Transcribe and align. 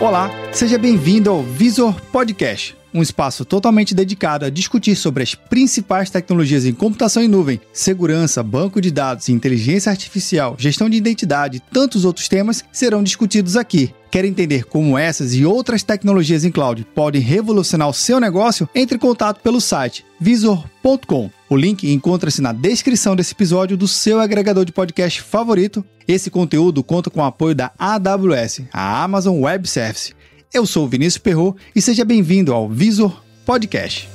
Olá, 0.00 0.30
seja 0.52 0.78
bem-vindo 0.78 1.28
ao 1.28 1.42
Visor 1.42 2.00
Podcast, 2.12 2.76
um 2.92 3.02
espaço 3.02 3.44
totalmente 3.44 3.94
dedicado 3.94 4.44
a 4.44 4.50
discutir 4.50 4.96
sobre 4.96 5.22
as 5.22 5.34
principais 5.34 6.10
tecnologias 6.10 6.64
em 6.64 6.72
computação 6.72 7.22
em 7.22 7.28
nuvem, 7.28 7.60
segurança, 7.72 8.42
banco 8.42 8.80
de 8.80 8.90
dados, 8.90 9.28
inteligência 9.28 9.90
artificial, 9.90 10.56
gestão 10.58 10.88
de 10.88 10.96
identidade 10.96 11.58
e 11.58 11.60
tantos 11.72 12.04
outros 12.04 12.28
temas 12.28 12.64
serão 12.72 13.02
discutidos 13.02 13.56
aqui. 13.56 13.92
Quer 14.10 14.24
entender 14.24 14.64
como 14.64 14.96
essas 14.96 15.34
e 15.34 15.44
outras 15.44 15.82
tecnologias 15.82 16.44
em 16.44 16.50
cloud 16.50 16.86
podem 16.94 17.20
revolucionar 17.20 17.88
o 17.88 17.92
seu 17.92 18.18
negócio? 18.18 18.68
Entre 18.74 18.96
em 18.96 18.98
contato 18.98 19.40
pelo 19.40 19.60
site 19.60 20.04
visor.com. 20.18 21.30
O 21.48 21.56
link 21.56 21.90
encontra-se 21.90 22.42
na 22.42 22.52
descrição 22.52 23.14
desse 23.14 23.32
episódio 23.32 23.76
do 23.76 23.86
seu 23.86 24.20
agregador 24.20 24.64
de 24.64 24.72
podcast 24.72 25.20
favorito. 25.22 25.84
Esse 26.06 26.30
conteúdo 26.30 26.82
conta 26.82 27.10
com 27.10 27.20
o 27.20 27.24
apoio 27.24 27.54
da 27.54 27.70
AWS, 27.78 28.62
a 28.72 29.02
Amazon 29.02 29.40
Web 29.40 29.68
Service. 29.68 30.14
Eu 30.52 30.64
sou 30.64 30.86
o 30.86 30.88
Vinícius 30.88 31.18
Perro 31.18 31.54
e 31.76 31.82
seja 31.82 32.06
bem-vindo 32.06 32.54
ao 32.54 32.70
Visor 32.70 33.22
Podcast. 33.44 34.08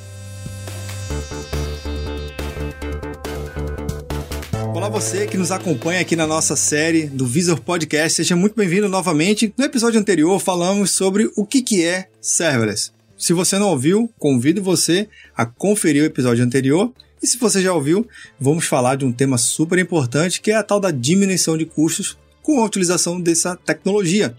Olá 4.73 4.89
você 4.89 5.27
que 5.27 5.38
nos 5.38 5.51
acompanha 5.51 6.01
aqui 6.01 6.15
na 6.15 6.25
nossa 6.25 6.55
série 6.55 7.05
do 7.05 7.27
Visor 7.27 7.61
Podcast, 7.61 8.15
seja 8.15 8.35
muito 8.35 8.55
bem-vindo 8.55 8.89
novamente. 8.89 9.53
No 9.55 9.63
episódio 9.63 9.99
anterior 9.99 10.39
falamos 10.39 10.89
sobre 10.91 11.29
o 11.35 11.45
que, 11.45 11.61
que 11.61 11.85
é 11.85 12.09
serverless. 12.19 12.91
Se 13.15 13.31
você 13.31 13.59
não 13.59 13.69
ouviu, 13.69 14.11
convido 14.17 14.61
você 14.63 15.07
a 15.38 15.45
conferir 15.45 16.02
o 16.02 16.07
episódio 16.07 16.43
anterior. 16.43 16.91
E 17.21 17.27
se 17.27 17.38
você 17.38 17.61
já 17.61 17.71
ouviu, 17.71 18.07
vamos 18.39 18.65
falar 18.65 18.95
de 18.95 19.05
um 19.05 19.11
tema 19.11 19.38
super 19.38 19.77
importante 19.77 20.41
que 20.41 20.49
é 20.49 20.55
a 20.55 20.63
tal 20.63 20.79
da 20.79 20.89
diminuição 20.89 21.55
de 21.55 21.65
custos 21.67 22.17
com 22.41 22.59
a 22.59 22.65
utilização 22.65 23.21
dessa 23.21 23.55
tecnologia. 23.55 24.36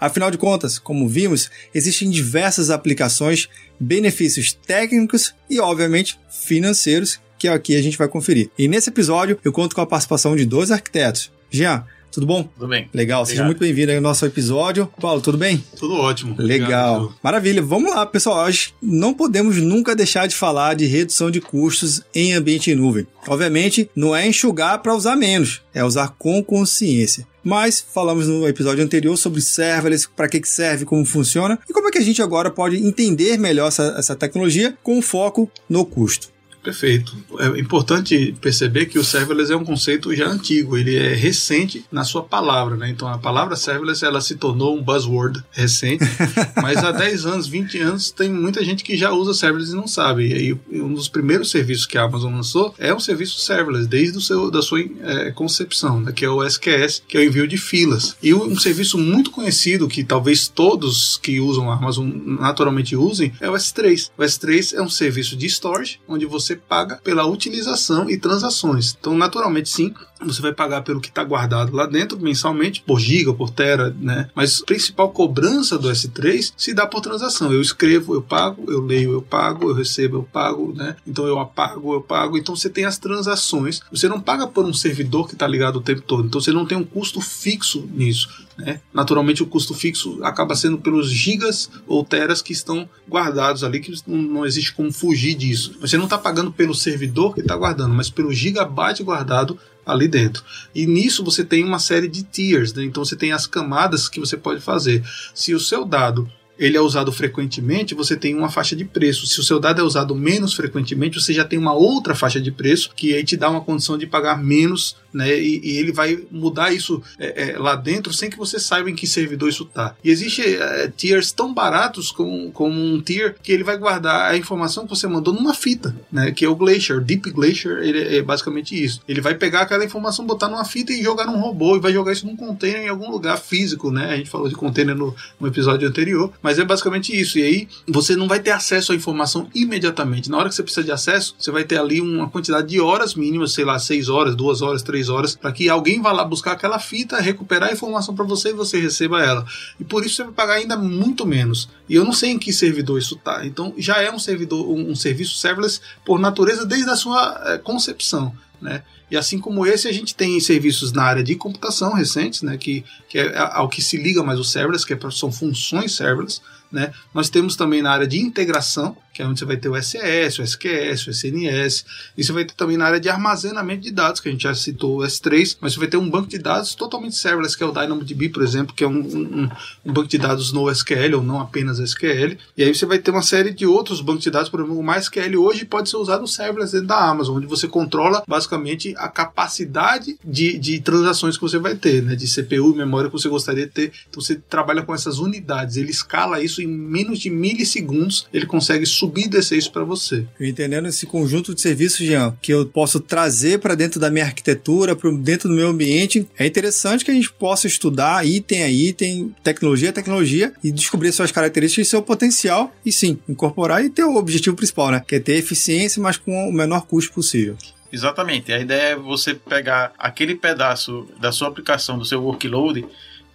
Afinal 0.00 0.30
de 0.30 0.38
contas, 0.38 0.78
como 0.78 1.08
vimos, 1.08 1.50
existem 1.74 2.10
diversas 2.10 2.70
aplicações, 2.70 3.48
benefícios 3.78 4.52
técnicos 4.52 5.34
e, 5.48 5.60
obviamente, 5.60 6.18
financeiros 6.30 7.20
que 7.38 7.48
aqui 7.48 7.76
a 7.76 7.82
gente 7.82 7.98
vai 7.98 8.08
conferir. 8.08 8.50
E 8.58 8.66
nesse 8.68 8.90
episódio 8.90 9.38
eu 9.44 9.52
conto 9.52 9.74
com 9.74 9.80
a 9.80 9.86
participação 9.86 10.34
de 10.34 10.46
dois 10.46 10.70
arquitetos. 10.70 11.30
Jean, 11.50 11.84
tudo 12.16 12.26
bom? 12.26 12.44
Tudo 12.44 12.66
bem. 12.66 12.88
Legal, 12.94 13.20
Obrigado. 13.20 13.26
seja 13.26 13.44
muito 13.44 13.58
bem-vindo 13.58 13.92
ao 13.92 14.00
nosso 14.00 14.24
episódio. 14.24 14.90
Paulo, 14.98 15.20
tudo 15.20 15.36
bem? 15.36 15.62
Tudo 15.78 15.96
ótimo. 15.96 16.34
Legal. 16.38 16.94
Obrigado. 16.96 17.18
Maravilha. 17.22 17.60
Vamos 17.60 17.94
lá, 17.94 18.06
pessoal. 18.06 18.46
Hoje 18.46 18.72
não 18.82 19.12
podemos 19.12 19.58
nunca 19.58 19.94
deixar 19.94 20.26
de 20.26 20.34
falar 20.34 20.72
de 20.72 20.86
redução 20.86 21.30
de 21.30 21.42
custos 21.42 22.00
em 22.14 22.32
ambiente 22.32 22.70
em 22.70 22.74
nuvem. 22.74 23.06
Obviamente, 23.28 23.90
não 23.94 24.16
é 24.16 24.26
enxugar 24.26 24.78
para 24.78 24.94
usar 24.94 25.14
menos, 25.14 25.60
é 25.74 25.84
usar 25.84 26.14
com 26.18 26.42
consciência. 26.42 27.26
Mas 27.44 27.84
falamos 27.92 28.26
no 28.26 28.48
episódio 28.48 28.82
anterior 28.82 29.14
sobre 29.18 29.42
serverless, 29.42 30.08
para 30.08 30.26
que, 30.26 30.42
serve, 30.44 30.86
como 30.86 31.04
funciona 31.04 31.58
e 31.68 31.72
como 31.72 31.88
é 31.88 31.90
que 31.90 31.98
a 31.98 32.02
gente 32.02 32.22
agora 32.22 32.50
pode 32.50 32.76
entender 32.76 33.36
melhor 33.36 33.68
essa, 33.68 33.94
essa 33.98 34.16
tecnologia 34.16 34.74
com 34.82 35.02
foco 35.02 35.50
no 35.68 35.84
custo. 35.84 36.28
Perfeito. 36.66 37.16
É 37.38 37.60
importante 37.60 38.34
perceber 38.40 38.86
que 38.86 38.98
o 38.98 39.04
serverless 39.04 39.52
é 39.52 39.56
um 39.56 39.64
conceito 39.64 40.12
já 40.16 40.26
antigo, 40.26 40.76
ele 40.76 40.96
é 40.96 41.14
recente 41.14 41.84
na 41.92 42.02
sua 42.02 42.24
palavra, 42.24 42.76
né? 42.76 42.90
Então 42.90 43.06
a 43.06 43.18
palavra 43.18 43.54
serverless 43.54 44.04
ela 44.04 44.20
se 44.20 44.34
tornou 44.34 44.76
um 44.76 44.82
buzzword 44.82 45.44
recente, 45.52 46.04
mas 46.60 46.78
há 46.78 46.90
10 46.90 47.24
anos, 47.24 47.46
20 47.46 47.78
anos 47.78 48.10
tem 48.10 48.28
muita 48.28 48.64
gente 48.64 48.82
que 48.82 48.96
já 48.96 49.12
usa 49.12 49.32
serverless 49.32 49.72
e 49.72 49.76
não 49.76 49.86
sabe. 49.86 50.26
E 50.26 50.34
aí 50.34 50.60
um 50.72 50.92
dos 50.92 51.08
primeiros 51.08 51.52
serviços 51.52 51.86
que 51.86 51.96
a 51.96 52.02
Amazon 52.02 52.34
lançou 52.34 52.74
é 52.78 52.92
um 52.92 52.98
serviço 52.98 53.38
serverless 53.38 53.86
desde 53.86 54.18
o 54.18 54.20
seu 54.20 54.50
da 54.50 54.60
sua 54.60 54.80
é, 54.80 55.30
concepção, 55.30 56.00
né? 56.00 56.10
que 56.10 56.24
é 56.24 56.28
o 56.28 56.42
SQS, 56.42 57.04
que 57.06 57.16
é 57.16 57.20
o 57.20 57.24
envio 57.24 57.46
de 57.46 57.56
filas. 57.56 58.16
E 58.20 58.34
um 58.34 58.58
serviço 58.58 58.98
muito 58.98 59.30
conhecido 59.30 59.86
que 59.86 60.02
talvez 60.02 60.48
todos 60.48 61.16
que 61.16 61.38
usam 61.38 61.70
a 61.70 61.76
Amazon 61.76 62.10
naturalmente 62.40 62.96
usem 62.96 63.32
é 63.40 63.48
o 63.48 63.52
S3. 63.52 64.10
O 64.18 64.22
S3 64.22 64.74
é 64.74 64.82
um 64.82 64.90
serviço 64.90 65.36
de 65.36 65.46
storage 65.46 66.00
onde 66.08 66.26
você 66.26 66.55
paga 66.56 66.96
pela 66.96 67.26
utilização 67.26 68.08
e 68.08 68.18
transações. 68.18 68.96
Então, 68.98 69.16
naturalmente, 69.16 69.68
sim, 69.68 69.94
você 70.24 70.40
vai 70.40 70.52
pagar 70.52 70.82
pelo 70.82 71.00
que 71.00 71.08
está 71.08 71.22
guardado 71.22 71.74
lá 71.74 71.86
dentro 71.86 72.18
mensalmente, 72.18 72.82
por 72.86 72.98
giga, 72.98 73.32
por 73.34 73.50
tera, 73.50 73.94
né? 74.00 74.28
Mas 74.34 74.62
a 74.62 74.64
principal 74.64 75.10
cobrança 75.10 75.78
do 75.78 75.88
S3 75.88 76.52
se 76.56 76.72
dá 76.72 76.86
por 76.86 77.00
transação. 77.00 77.52
Eu 77.52 77.60
escrevo, 77.60 78.14
eu 78.14 78.22
pago, 78.22 78.64
eu 78.68 78.80
leio, 78.80 79.12
eu 79.12 79.22
pago, 79.22 79.68
eu 79.68 79.74
recebo, 79.74 80.16
eu 80.16 80.22
pago, 80.22 80.72
né? 80.74 80.96
Então 81.06 81.26
eu 81.26 81.38
apago, 81.38 81.94
eu 81.94 82.00
pago. 82.00 82.38
Então 82.38 82.56
você 82.56 82.70
tem 82.70 82.84
as 82.84 82.98
transações. 82.98 83.82
Você 83.90 84.08
não 84.08 84.20
paga 84.20 84.46
por 84.46 84.64
um 84.64 84.72
servidor 84.72 85.26
que 85.26 85.34
está 85.34 85.46
ligado 85.46 85.76
o 85.76 85.82
tempo 85.82 86.02
todo. 86.02 86.26
Então 86.26 86.40
você 86.40 86.52
não 86.52 86.66
tem 86.66 86.78
um 86.78 86.84
custo 86.84 87.20
fixo 87.20 87.88
nisso. 87.92 88.46
Né? 88.56 88.80
Naturalmente, 88.92 89.42
o 89.42 89.46
custo 89.46 89.74
fixo 89.74 90.18
acaba 90.22 90.54
sendo 90.54 90.78
pelos 90.78 91.10
gigas 91.10 91.70
ou 91.86 92.04
teras 92.04 92.40
que 92.40 92.52
estão 92.52 92.88
guardados 93.08 93.62
ali, 93.62 93.80
que 93.80 93.92
não, 94.06 94.46
existe 94.46 94.72
como 94.72 94.92
fugir 94.92 95.34
disso. 95.34 95.76
Você 95.80 95.96
não 95.96 96.04
está 96.04 96.16
pagando 96.16 96.50
pelo 96.50 96.74
servidor 96.74 97.34
que 97.34 97.40
está 97.40 97.56
guardando, 97.56 97.94
mas 97.94 98.08
pelo 98.08 98.32
gigabyte 98.32 99.02
guardado 99.02 99.58
ali 99.86 100.08
dentro. 100.08 100.42
E 100.74 100.86
nisso 100.86 101.24
você 101.24 101.44
tem 101.44 101.64
uma 101.64 101.78
série 101.78 102.08
de 102.08 102.24
tiers, 102.24 102.74
né? 102.74 102.84
então 102.84 103.04
você 103.04 103.14
tem 103.14 103.30
as 103.30 103.46
camadas 103.46 104.08
que 104.08 104.18
você 104.18 104.36
pode 104.36 104.60
fazer. 104.60 105.04
Se 105.32 105.54
o 105.54 105.60
seu 105.60 105.84
dado 105.84 106.28
ele 106.58 106.76
é 106.76 106.80
usado 106.80 107.12
frequentemente, 107.12 107.94
você 107.94 108.16
tem 108.16 108.34
uma 108.34 108.48
faixa 108.48 108.74
de 108.74 108.84
preço. 108.84 109.26
Se 109.26 109.40
o 109.40 109.42
seu 109.42 109.58
dado 109.58 109.80
é 109.80 109.84
usado 109.84 110.14
menos 110.14 110.54
frequentemente, 110.54 111.20
você 111.20 111.32
já 111.32 111.44
tem 111.44 111.58
uma 111.58 111.72
outra 111.72 112.14
faixa 112.14 112.40
de 112.40 112.50
preço 112.50 112.90
que 112.94 113.14
aí 113.14 113.24
te 113.24 113.36
dá 113.36 113.50
uma 113.50 113.60
condição 113.60 113.98
de 113.98 114.06
pagar 114.06 114.42
menos 114.42 114.96
né? 115.16 115.34
E, 115.40 115.60
e 115.64 115.78
ele 115.78 115.92
vai 115.92 116.18
mudar 116.30 116.74
isso 116.74 117.02
é, 117.18 117.52
é, 117.52 117.58
lá 117.58 117.74
dentro 117.74 118.12
sem 118.12 118.28
que 118.28 118.36
você 118.36 118.60
saiba 118.60 118.90
em 118.90 118.94
que 118.94 119.06
servidor 119.06 119.48
isso 119.48 119.64
tá. 119.64 119.96
E 120.04 120.10
existe 120.10 120.42
é, 120.42 120.92
tiers 120.94 121.32
tão 121.32 121.54
baratos 121.54 122.12
como, 122.12 122.52
como 122.52 122.78
um 122.78 123.00
tier 123.00 123.34
que 123.42 123.50
ele 123.50 123.64
vai 123.64 123.78
guardar 123.78 124.30
a 124.30 124.36
informação 124.36 124.84
que 124.84 124.90
você 124.90 125.06
mandou 125.06 125.32
numa 125.32 125.54
fita, 125.54 125.96
né? 126.12 126.30
Que 126.32 126.44
é 126.44 126.48
o 126.48 126.54
Glacier, 126.54 127.00
Deep 127.00 127.30
Glacier, 127.30 127.78
ele 127.78 128.16
é 128.18 128.22
basicamente 128.22 128.72
isso. 128.72 129.00
Ele 129.08 129.22
vai 129.22 129.34
pegar 129.34 129.62
aquela 129.62 129.84
informação, 129.86 130.26
botar 130.26 130.48
numa 130.48 130.66
fita 130.66 130.92
e 130.92 131.02
jogar 131.02 131.24
num 131.24 131.40
robô 131.40 131.76
e 131.76 131.80
vai 131.80 131.94
jogar 131.94 132.12
isso 132.12 132.26
num 132.26 132.36
container 132.36 132.82
em 132.82 132.88
algum 132.88 133.10
lugar 133.10 133.38
físico, 133.38 133.90
né? 133.90 134.10
A 134.12 134.16
gente 134.18 134.28
falou 134.28 134.50
de 134.50 134.54
container 134.54 134.94
no, 134.94 135.16
no 135.40 135.48
episódio 135.48 135.88
anterior, 135.88 136.30
mas 136.46 136.60
é 136.60 136.64
basicamente 136.64 137.12
isso. 137.12 137.40
E 137.40 137.42
aí 137.42 137.68
você 137.88 138.14
não 138.14 138.28
vai 138.28 138.38
ter 138.38 138.52
acesso 138.52 138.92
à 138.92 138.94
informação 138.94 139.50
imediatamente. 139.52 140.30
Na 140.30 140.38
hora 140.38 140.48
que 140.48 140.54
você 140.54 140.62
precisa 140.62 140.84
de 140.84 140.92
acesso, 140.92 141.34
você 141.36 141.50
vai 141.50 141.64
ter 141.64 141.76
ali 141.76 142.00
uma 142.00 142.30
quantidade 142.30 142.68
de 142.68 142.80
horas 142.80 143.16
mínimas, 143.16 143.52
sei 143.52 143.64
lá, 143.64 143.76
6 143.80 144.08
horas, 144.08 144.36
2 144.36 144.62
horas, 144.62 144.80
3 144.84 145.08
horas 145.08 145.34
para 145.34 145.50
que 145.50 145.68
alguém 145.68 146.00
vá 146.00 146.12
lá 146.12 146.24
buscar 146.24 146.52
aquela 146.52 146.78
fita, 146.78 147.20
recuperar 147.20 147.70
a 147.70 147.72
informação 147.72 148.14
para 148.14 148.24
você 148.24 148.50
e 148.50 148.52
você 148.52 148.78
receba 148.78 149.20
ela. 149.20 149.44
E 149.80 149.82
por 149.82 150.06
isso 150.06 150.14
você 150.14 150.22
vai 150.22 150.32
pagar 150.34 150.54
ainda 150.54 150.76
muito 150.76 151.26
menos. 151.26 151.68
E 151.88 151.96
eu 151.96 152.04
não 152.04 152.12
sei 152.12 152.30
em 152.30 152.38
que 152.38 152.52
servidor 152.52 152.96
isso 152.96 153.16
está. 153.16 153.44
Então 153.44 153.74
já 153.76 154.00
é 154.00 154.12
um 154.12 154.18
servidor, 154.20 154.70
um, 154.70 154.92
um, 154.92 154.94
serviço 154.94 155.38
serverless 155.38 155.80
por 156.04 156.20
natureza 156.20 156.64
desde 156.64 156.88
a 156.88 156.94
sua 156.94 157.42
é, 157.44 157.58
concepção. 157.58 158.32
Né? 158.62 158.84
E 159.10 159.16
assim 159.16 159.38
como 159.38 159.66
esse, 159.66 159.86
a 159.88 159.92
gente 159.92 160.14
tem 160.14 160.38
serviços 160.40 160.92
na 160.92 161.02
área 161.02 161.22
de 161.22 161.34
computação 161.36 161.94
recentes, 161.94 162.42
né, 162.42 162.56
que, 162.56 162.84
que 163.08 163.18
é 163.18 163.38
ao 163.38 163.68
que 163.68 163.80
se 163.80 163.96
liga 163.96 164.22
mais 164.22 164.38
o 164.38 164.44
serverless, 164.44 164.86
que 164.86 164.94
é, 164.94 164.98
são 165.10 165.30
funções 165.30 165.94
serverless. 165.94 166.40
Né? 166.70 166.92
Nós 167.14 167.30
temos 167.30 167.54
também 167.54 167.80
na 167.80 167.92
área 167.92 168.06
de 168.06 168.18
integração, 168.18 168.96
que 169.14 169.22
é 169.22 169.26
onde 169.26 169.38
você 169.38 169.46
vai 169.46 169.56
ter 169.56 169.68
o 169.68 169.82
SES, 169.82 170.38
o 170.38 170.42
SQS, 170.42 171.06
o 171.06 171.10
SNS, 171.10 171.84
e 172.18 172.22
você 172.22 172.32
vai 172.32 172.44
ter 172.44 172.54
também 172.54 172.76
na 172.76 172.84
área 172.84 173.00
de 173.00 173.08
armazenamento 173.08 173.82
de 173.82 173.90
dados, 173.90 174.20
que 174.20 174.28
a 174.28 174.32
gente 174.32 174.42
já 174.42 174.54
citou 174.54 174.98
o 174.98 175.02
S3, 175.02 175.56
mas 175.60 175.72
você 175.72 175.78
vai 175.78 175.88
ter 175.88 175.96
um 175.96 176.10
banco 176.10 176.28
de 176.28 176.38
dados 176.38 176.74
totalmente 176.74 177.16
serverless, 177.16 177.56
que 177.56 177.62
é 177.62 177.66
o 177.66 177.72
DynamoDB, 177.72 178.28
por 178.28 178.42
exemplo, 178.42 178.74
que 178.74 178.84
é 178.84 178.86
um, 178.86 178.98
um, 178.98 179.48
um 179.86 179.92
banco 179.92 180.08
de 180.08 180.18
dados 180.18 180.52
no 180.52 180.70
SQL, 180.70 181.16
ou 181.16 181.22
não 181.22 181.40
apenas 181.40 181.78
SQL, 181.78 182.36
e 182.56 182.62
aí 182.62 182.74
você 182.74 182.84
vai 182.84 182.98
ter 182.98 183.10
uma 183.10 183.22
série 183.22 183.52
de 183.52 183.64
outros 183.64 184.00
bancos 184.00 184.24
de 184.24 184.30
dados, 184.30 184.50
por 184.50 184.60
exemplo, 184.60 184.78
o 184.78 184.82
MySQL 184.82 185.40
hoje 185.40 185.64
pode 185.64 185.88
ser 185.88 185.96
usado 185.96 186.26
serverless 186.26 186.72
dentro 186.72 186.88
da 186.88 187.08
Amazon, 187.08 187.38
onde 187.38 187.46
você 187.46 187.66
controla 187.66 188.22
basicamente 188.26 188.94
a 188.96 189.08
capacidade 189.08 190.16
de, 190.24 190.58
de 190.58 190.80
transações 190.80 191.36
que 191.36 191.42
você 191.42 191.58
vai 191.58 191.76
ter, 191.76 192.02
né, 192.02 192.14
de 192.14 192.26
CPU 192.26 192.72
e 192.72 192.76
memória 192.76 193.08
que 193.08 193.16
você 193.16 193.28
gostaria 193.28 193.66
de 193.66 193.72
ter, 193.72 193.92
então 194.08 194.20
você 194.20 194.36
trabalha 194.36 194.82
com 194.82 194.94
essas 194.94 195.18
unidades, 195.18 195.76
ele 195.76 195.90
escala 195.90 196.42
isso 196.42 196.62
em 196.62 196.66
menos 196.66 197.18
de 197.18 197.30
milissegundos, 197.30 198.26
ele 198.32 198.46
consegue 198.46 198.86
subir 198.86 199.26
e 199.26 199.28
descer 199.28 199.58
isso 199.58 199.72
para 199.72 199.84
você. 199.84 200.26
Entendendo 200.40 200.88
esse 200.88 201.06
conjunto 201.06 201.54
de 201.54 201.60
serviços, 201.60 202.06
Jean, 202.06 202.36
que 202.40 202.52
eu 202.52 202.66
posso 202.66 203.00
trazer 203.00 203.58
para 203.58 203.74
dentro 203.74 204.00
da 204.00 204.10
minha 204.10 204.24
arquitetura, 204.24 204.96
para 204.96 205.10
dentro 205.10 205.48
do 205.48 205.54
meu 205.54 205.68
ambiente, 205.68 206.26
é 206.38 206.46
interessante 206.46 207.04
que 207.04 207.10
a 207.10 207.14
gente 207.14 207.32
possa 207.32 207.66
estudar 207.66 208.26
item 208.26 208.62
a 208.62 208.70
item, 208.70 209.34
tecnologia 209.42 209.90
a 209.90 209.92
tecnologia 209.92 210.52
e 210.62 210.70
descobrir 210.70 211.12
suas 211.12 211.32
características 211.32 211.86
e 211.86 211.90
seu 211.90 212.02
potencial 212.02 212.74
e 212.84 212.92
sim, 212.92 213.18
incorporar 213.28 213.84
e 213.84 213.90
ter 213.90 214.04
o 214.04 214.16
objetivo 214.16 214.56
principal, 214.56 214.90
né? 214.90 215.02
Que 215.06 215.16
é 215.16 215.20
ter 215.20 215.36
eficiência, 215.36 216.02
mas 216.02 216.16
com 216.16 216.48
o 216.48 216.52
menor 216.52 216.86
custo 216.86 217.12
possível. 217.12 217.56
Exatamente. 217.96 218.52
A 218.52 218.58
ideia 218.58 218.92
é 218.92 218.96
você 218.96 219.34
pegar 219.34 219.94
aquele 219.98 220.34
pedaço 220.34 221.08
da 221.18 221.32
sua 221.32 221.48
aplicação, 221.48 221.96
do 221.96 222.04
seu 222.04 222.22
workload, 222.22 222.84